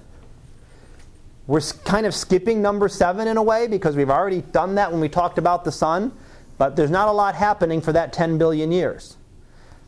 [1.47, 4.99] We're kind of skipping number seven in a way because we've already done that when
[4.99, 6.11] we talked about the sun,
[6.57, 9.15] but there's not a lot happening for that 10 billion years.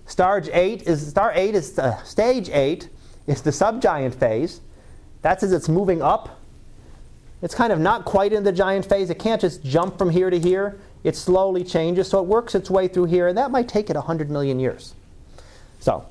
[0.05, 2.88] Stage 8 is star 8 is uh, stage 8
[3.28, 4.61] is the subgiant phase.
[5.22, 6.39] That's as it's moving up.
[7.44, 9.10] It's kind of not quite in the giant phase.
[9.10, 10.80] It can't just jump from here to here.
[11.04, 13.98] it slowly changes, so it works its way through here, and that might take it
[13.98, 14.94] 100 million years.
[15.82, 16.06] So,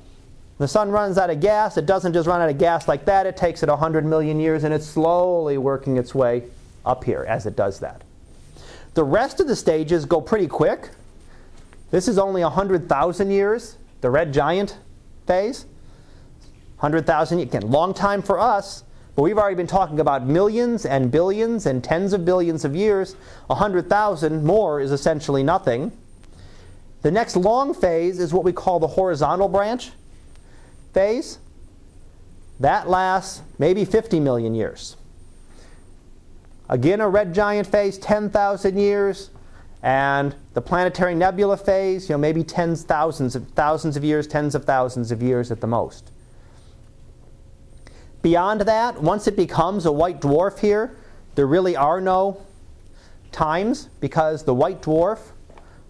[0.59, 3.25] the sun runs out of gas, it doesn't just run out of gas like that,
[3.25, 6.43] it takes it 100 million years, and it's slowly working its way
[6.85, 8.03] up here as it does that.
[8.93, 10.91] The rest of the stages go pretty quick.
[11.89, 14.77] This is only 100,000 years, the red giant
[15.25, 15.65] phase.
[16.77, 18.83] 100,000, again, long time for us,
[19.15, 23.15] but we've already been talking about millions and billions and tens of billions of years.
[23.47, 25.91] 100,000 more is essentially nothing.
[27.03, 29.91] The next long phase is what we call the horizontal branch
[30.93, 31.37] phase.
[32.59, 34.95] That lasts maybe 50 million years.
[36.69, 39.29] Again, a red giant phase, 10,000 years.
[39.83, 44.55] And the planetary nebula phase, you know, maybe tens, thousands of, thousands of years, tens
[44.55, 46.12] of thousands of years at the most.
[48.23, 50.95] Beyond that, once it becomes a white dwarf here,
[51.35, 52.41] there really are no
[53.33, 55.19] times because the white dwarf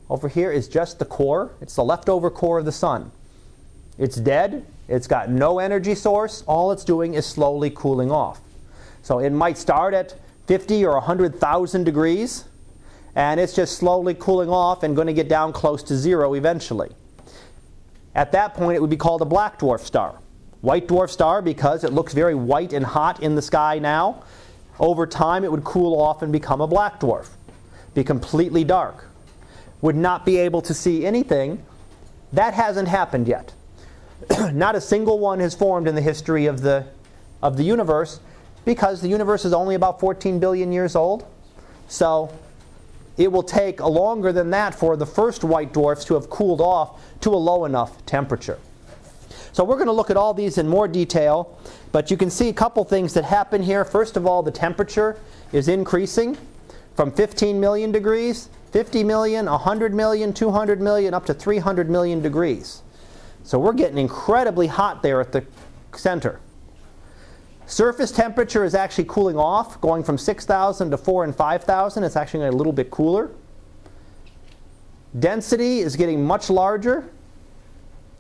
[0.10, 1.52] over here is just the core.
[1.62, 3.12] It's the leftover core of the sun.
[4.00, 4.66] It's dead.
[4.88, 6.44] It's got no energy source.
[6.48, 8.42] All it's doing is slowly cooling off.
[9.04, 10.16] So it might start at
[10.48, 12.46] 50 or 100,000 degrees,
[13.16, 16.90] and it's just slowly cooling off and going to get down close to zero eventually.
[18.16, 20.18] At that point, it would be called a black dwarf star.
[20.64, 24.24] White dwarf star because it looks very white and hot in the sky now.
[24.80, 27.28] Over time, it would cool off and become a black dwarf,
[27.94, 29.10] be completely dark,
[29.82, 31.62] would not be able to see anything.
[32.32, 33.54] That hasn't happened yet.
[34.54, 36.88] not a single one has formed in the history of the,
[37.42, 38.22] of the universe
[38.64, 41.26] because the universe is only about 14 billion years old.
[41.90, 42.34] So
[43.18, 47.02] it will take longer than that for the first white dwarfs to have cooled off
[47.20, 48.60] to a low enough temperature.
[49.54, 51.58] So we're going to look at all these in more detail,
[51.92, 53.86] but you can see a couple things that happen here.
[53.86, 55.16] First of all, the temperature
[55.52, 56.36] is increasing
[56.96, 62.82] from 15 million degrees, 50 million, 100 million, 200 million, up to 300 million degrees.
[63.44, 65.46] So we're getting incredibly hot there at the
[65.96, 66.40] center.
[67.68, 72.04] Surface temperature is actually cooling off, going from 6,000 to 4 and 5,000.
[72.04, 73.30] It's actually a little bit cooler.
[75.20, 77.08] Density is getting much larger.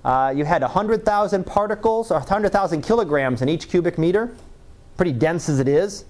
[0.03, 4.35] Uh, you had 100,000 particles, or 100,000 kilograms in each cubic meter.
[4.97, 6.05] Pretty dense as it is.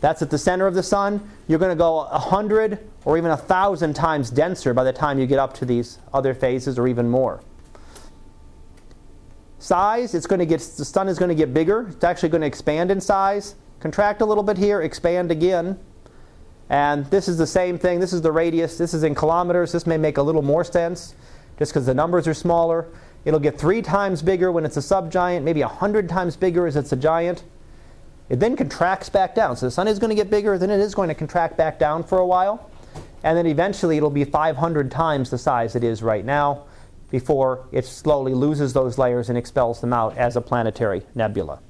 [0.00, 1.28] That's at the center of the sun.
[1.48, 5.38] You're going to go 100 or even 1,000 times denser by the time you get
[5.38, 7.40] up to these other phases, or even more.
[9.58, 11.88] Size, it's going to get, the sun is going to get bigger.
[11.88, 13.54] It's actually going to expand in size.
[13.80, 15.78] Contract a little bit here, expand again.
[16.68, 18.00] And this is the same thing.
[18.00, 18.78] This is the radius.
[18.78, 19.72] This is in kilometers.
[19.72, 21.14] This may make a little more sense
[21.62, 22.88] just because the numbers are smaller.
[23.24, 26.74] It'll get three times bigger when it's a subgiant, maybe a hundred times bigger as
[26.74, 27.44] it's a giant.
[28.28, 29.56] It then contracts back down.
[29.56, 31.78] So the sun is going to get bigger, then it is going to contract back
[31.78, 32.68] down for a while.
[33.22, 36.64] And then eventually it'll be 500 times the size it is right now
[37.10, 41.60] before it slowly loses those layers and expels them out as a planetary nebula.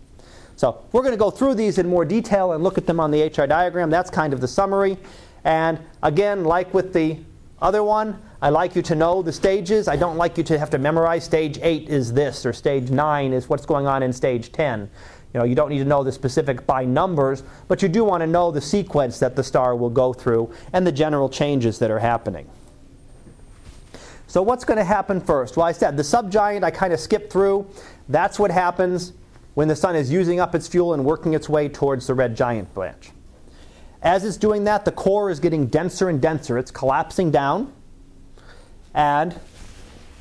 [0.57, 3.11] So we're going to go through these in more detail and look at them on
[3.11, 3.91] the HR diagram.
[3.91, 4.97] That's kind of the summary.
[5.45, 7.19] And again, like with the
[7.63, 9.87] other one, I like you to know the stages.
[9.87, 13.33] I don't like you to have to memorize stage 8 is this or stage 9
[13.33, 14.91] is what's going on in stage 10.
[15.33, 18.21] You know, you don't need to know the specific by numbers, but you do want
[18.21, 21.91] to know the sequence that the star will go through and the general changes that
[21.91, 22.51] are happening.
[24.27, 25.57] So what's going to happen first?
[25.57, 27.67] Well, I said the subgiant I kind of skipped through.
[28.09, 29.13] That's what happens
[29.55, 32.35] when the sun is using up its fuel and working its way towards the red
[32.37, 33.11] giant branch.
[34.03, 36.59] As it's doing that, the core is getting denser and denser.
[36.59, 37.73] It's collapsing down,
[38.95, 39.39] and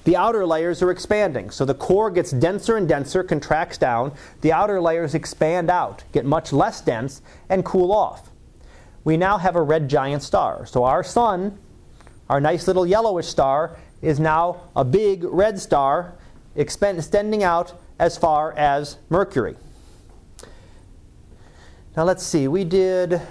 [0.03, 1.49] the outer layers are expanding.
[1.49, 4.13] So the core gets denser and denser, contracts down.
[4.41, 8.29] The outer layers expand out, get much less dense, and cool off.
[9.03, 10.65] We now have a red giant star.
[10.67, 11.57] So our sun,
[12.29, 16.15] our nice little yellowish star, is now a big red star
[16.55, 19.55] extending out as far as Mercury.
[21.95, 23.21] Now let's see, we did,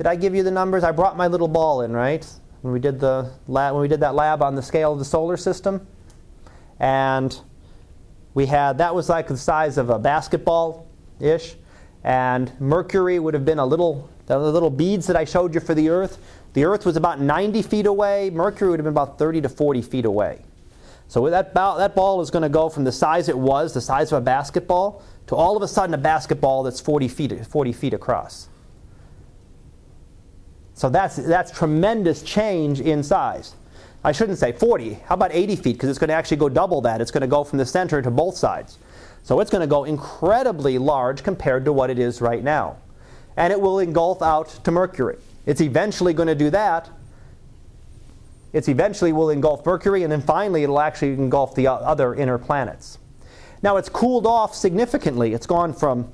[0.00, 0.82] did I give you the numbers?
[0.82, 2.26] I brought my little ball in, right?
[2.62, 5.04] When we did, the lab, when we did that lab on the scale of the
[5.04, 5.86] solar system.
[6.78, 7.38] And
[8.32, 11.54] we had, that was like the size of a basketball-ish.
[12.02, 15.74] And Mercury would have been a little, the little beads that I showed you for
[15.74, 16.18] the Earth
[16.52, 18.30] the Earth was about 90 feet away.
[18.30, 20.42] Mercury would have been about 30 to 40 feet away.
[21.08, 23.80] So that ball, that ball is going to go from the size it was, the
[23.80, 27.72] size of a basketball, to all of a sudden a basketball that's 40 feet, 40
[27.72, 28.49] feet across.
[30.74, 33.54] So that's, that's tremendous change in size.
[34.04, 34.94] I shouldn't say 40.
[34.94, 35.72] How about 80 feet?
[35.74, 37.00] Because it's going to actually go double that.
[37.00, 38.78] It's going to go from the center to both sides.
[39.22, 42.78] So it's going to go incredibly large compared to what it is right now.
[43.36, 45.18] And it will engulf out to Mercury.
[45.46, 46.90] It's eventually going to do that
[48.52, 52.98] It's eventually will engulf Mercury, and then finally it'll actually engulf the other inner planets.
[53.62, 55.34] Now it's cooled off significantly.
[55.34, 56.10] It's gone from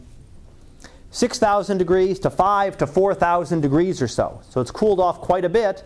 [1.11, 4.41] 6,000 degrees to 5 to 4,000 degrees or so.
[4.51, 5.85] So it's cooled off quite a bit.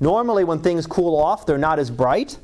[0.00, 2.38] Normally, when things cool off, they're not as bright.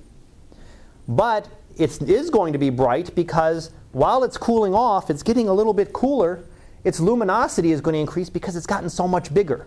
[1.07, 5.53] But it is going to be bright because while it's cooling off, it's getting a
[5.53, 6.45] little bit cooler.
[6.85, 9.67] Its luminosity is going to increase because it's gotten so much bigger.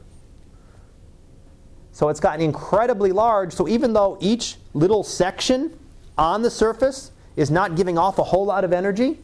[1.92, 3.54] So it's gotten incredibly large.
[3.54, 5.78] So even though each little section
[6.18, 9.20] on the surface is not giving off a whole lot of energy,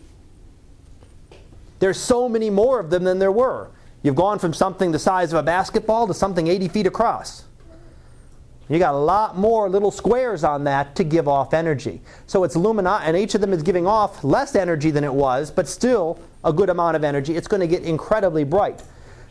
[1.79, 3.69] there's so many more of them than there were.
[4.03, 7.43] You've gone from something the size of a basketball to something 80 feet across.
[8.69, 12.01] You got a lot more little squares on that to give off energy.
[12.25, 15.49] So it's lumina, and each of them is giving off less energy than it was,
[15.51, 17.35] but still a good amount of energy.
[17.37, 18.83] It's going to get incredibly bright.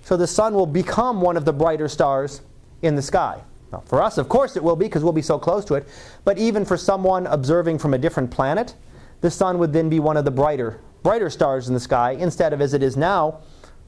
[0.03, 2.41] So the sun will become one of the brighter stars
[2.81, 3.41] in the sky.
[3.73, 5.87] Now, for us, of course, it will be because we'll be so close to it.
[6.25, 8.75] But even for someone observing from a different planet,
[9.21, 12.53] the sun would then be one of the brighter, brighter stars in the sky instead
[12.53, 13.39] of as it is now,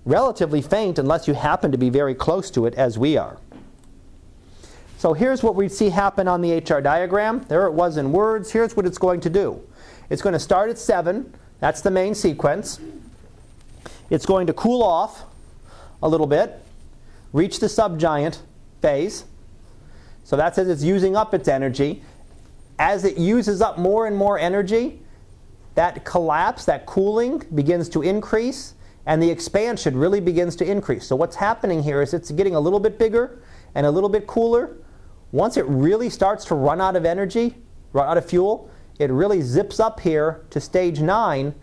[0.04, 3.38] relatively faint unless you happen to be very close to it as we are.
[4.98, 7.40] So here's what we see happen on the HR diagram.
[7.48, 8.52] There it was in words.
[8.52, 9.60] Here's what it's going to do.
[10.10, 11.34] It's going to start at 7.
[11.58, 12.78] That's the main sequence.
[14.10, 15.24] It's going to cool off
[16.00, 16.62] a little bit,
[17.32, 18.38] reach the subgiant,
[18.80, 19.24] phase.
[20.22, 22.00] So that says it's using up its energy.
[22.78, 25.00] As it uses up more and more energy,
[25.78, 28.74] that collapse, that cooling begins to increase,
[29.06, 31.06] and the expansion really begins to increase.
[31.06, 33.40] So what's happening here is it's getting a little bit bigger
[33.76, 34.76] and a little bit cooler.
[35.30, 37.54] Once it really starts to run out of energy,
[37.92, 38.68] run out of fuel,
[38.98, 41.54] it really zips up here to stage 9,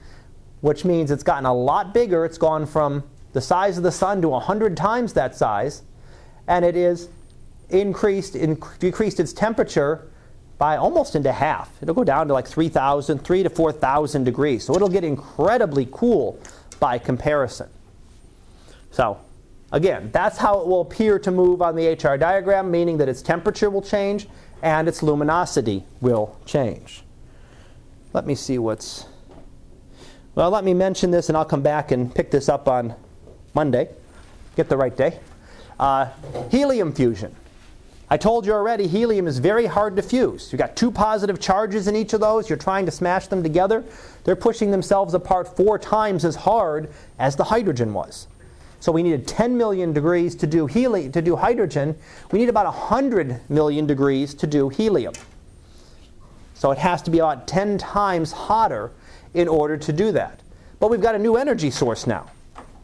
[0.62, 2.24] which means it's gotten a lot bigger.
[2.24, 3.04] It's gone from
[3.34, 5.82] the size of the sun to 100 times that size
[6.48, 7.10] and it is
[7.70, 10.10] increased, in, decreased its temperature
[10.58, 11.72] by almost into half.
[11.82, 14.64] It'll go down to like 3,000, 3 to 4,000 degrees.
[14.64, 16.40] So it'll get incredibly cool
[16.80, 17.70] by comparison.
[18.92, 19.20] So
[19.72, 23.22] again, that's how it will appear to move on the HR diagram, meaning that its
[23.22, 24.28] temperature will change
[24.62, 27.04] and its luminosity will change.
[28.14, 29.06] Let me see what's.
[30.36, 32.96] Well, let me mention this and I'll come back and pick this up on
[33.54, 33.90] Monday.
[34.56, 35.20] Get the right day.
[35.80, 36.10] Uh,
[36.50, 37.36] helium fusion.
[38.10, 40.52] I told you already, helium is very hard to fuse.
[40.52, 42.50] You've got two positive charges in each of those.
[42.50, 43.84] You're trying to smash them together.
[44.24, 48.28] They're pushing themselves apart four times as hard as the hydrogen was.
[48.80, 51.98] So we needed 10 million degrees to do, heli- to do hydrogen.
[52.32, 55.16] We need about 100 million degrees to do helium.
[56.54, 58.92] So it has to be about 10 times hotter
[59.34, 60.42] in order to do that.
[60.80, 62.30] But we've got a new energy source now.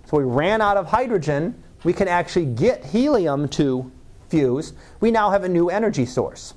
[0.07, 3.91] So we ran out of hydrogen we can actually get helium to
[4.31, 6.55] fuse, we now have a new energy source.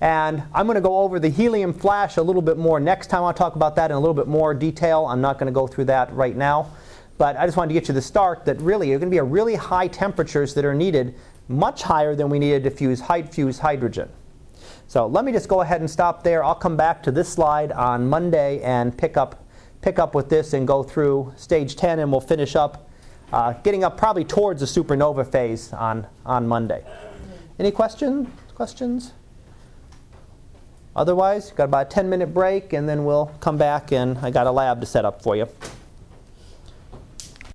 [0.00, 3.22] And I'm going to go over the helium flash a little bit more next time.
[3.22, 5.06] I'll talk about that in a little bit more detail.
[5.06, 6.70] I'm not going to go through that right now.
[7.16, 9.18] But I just wanted to get you the start that really are going to be
[9.18, 11.14] a really high temperatures that are needed,
[11.48, 14.10] much higher than we needed to fuse, fuse hydrogen.
[14.88, 16.44] So let me just go ahead and stop there.
[16.44, 19.46] I'll come back to this slide on Monday and pick up,
[19.80, 22.90] pick up with this and go through stage 10 and we'll finish up
[23.32, 26.84] uh, getting up probably towards the supernova phase on, on Monday.
[27.58, 28.28] Any questions?
[28.54, 29.12] Questions?
[30.96, 34.46] Otherwise, got about a 10 minute break and then we'll come back and I got
[34.46, 35.48] a lab to set up for you.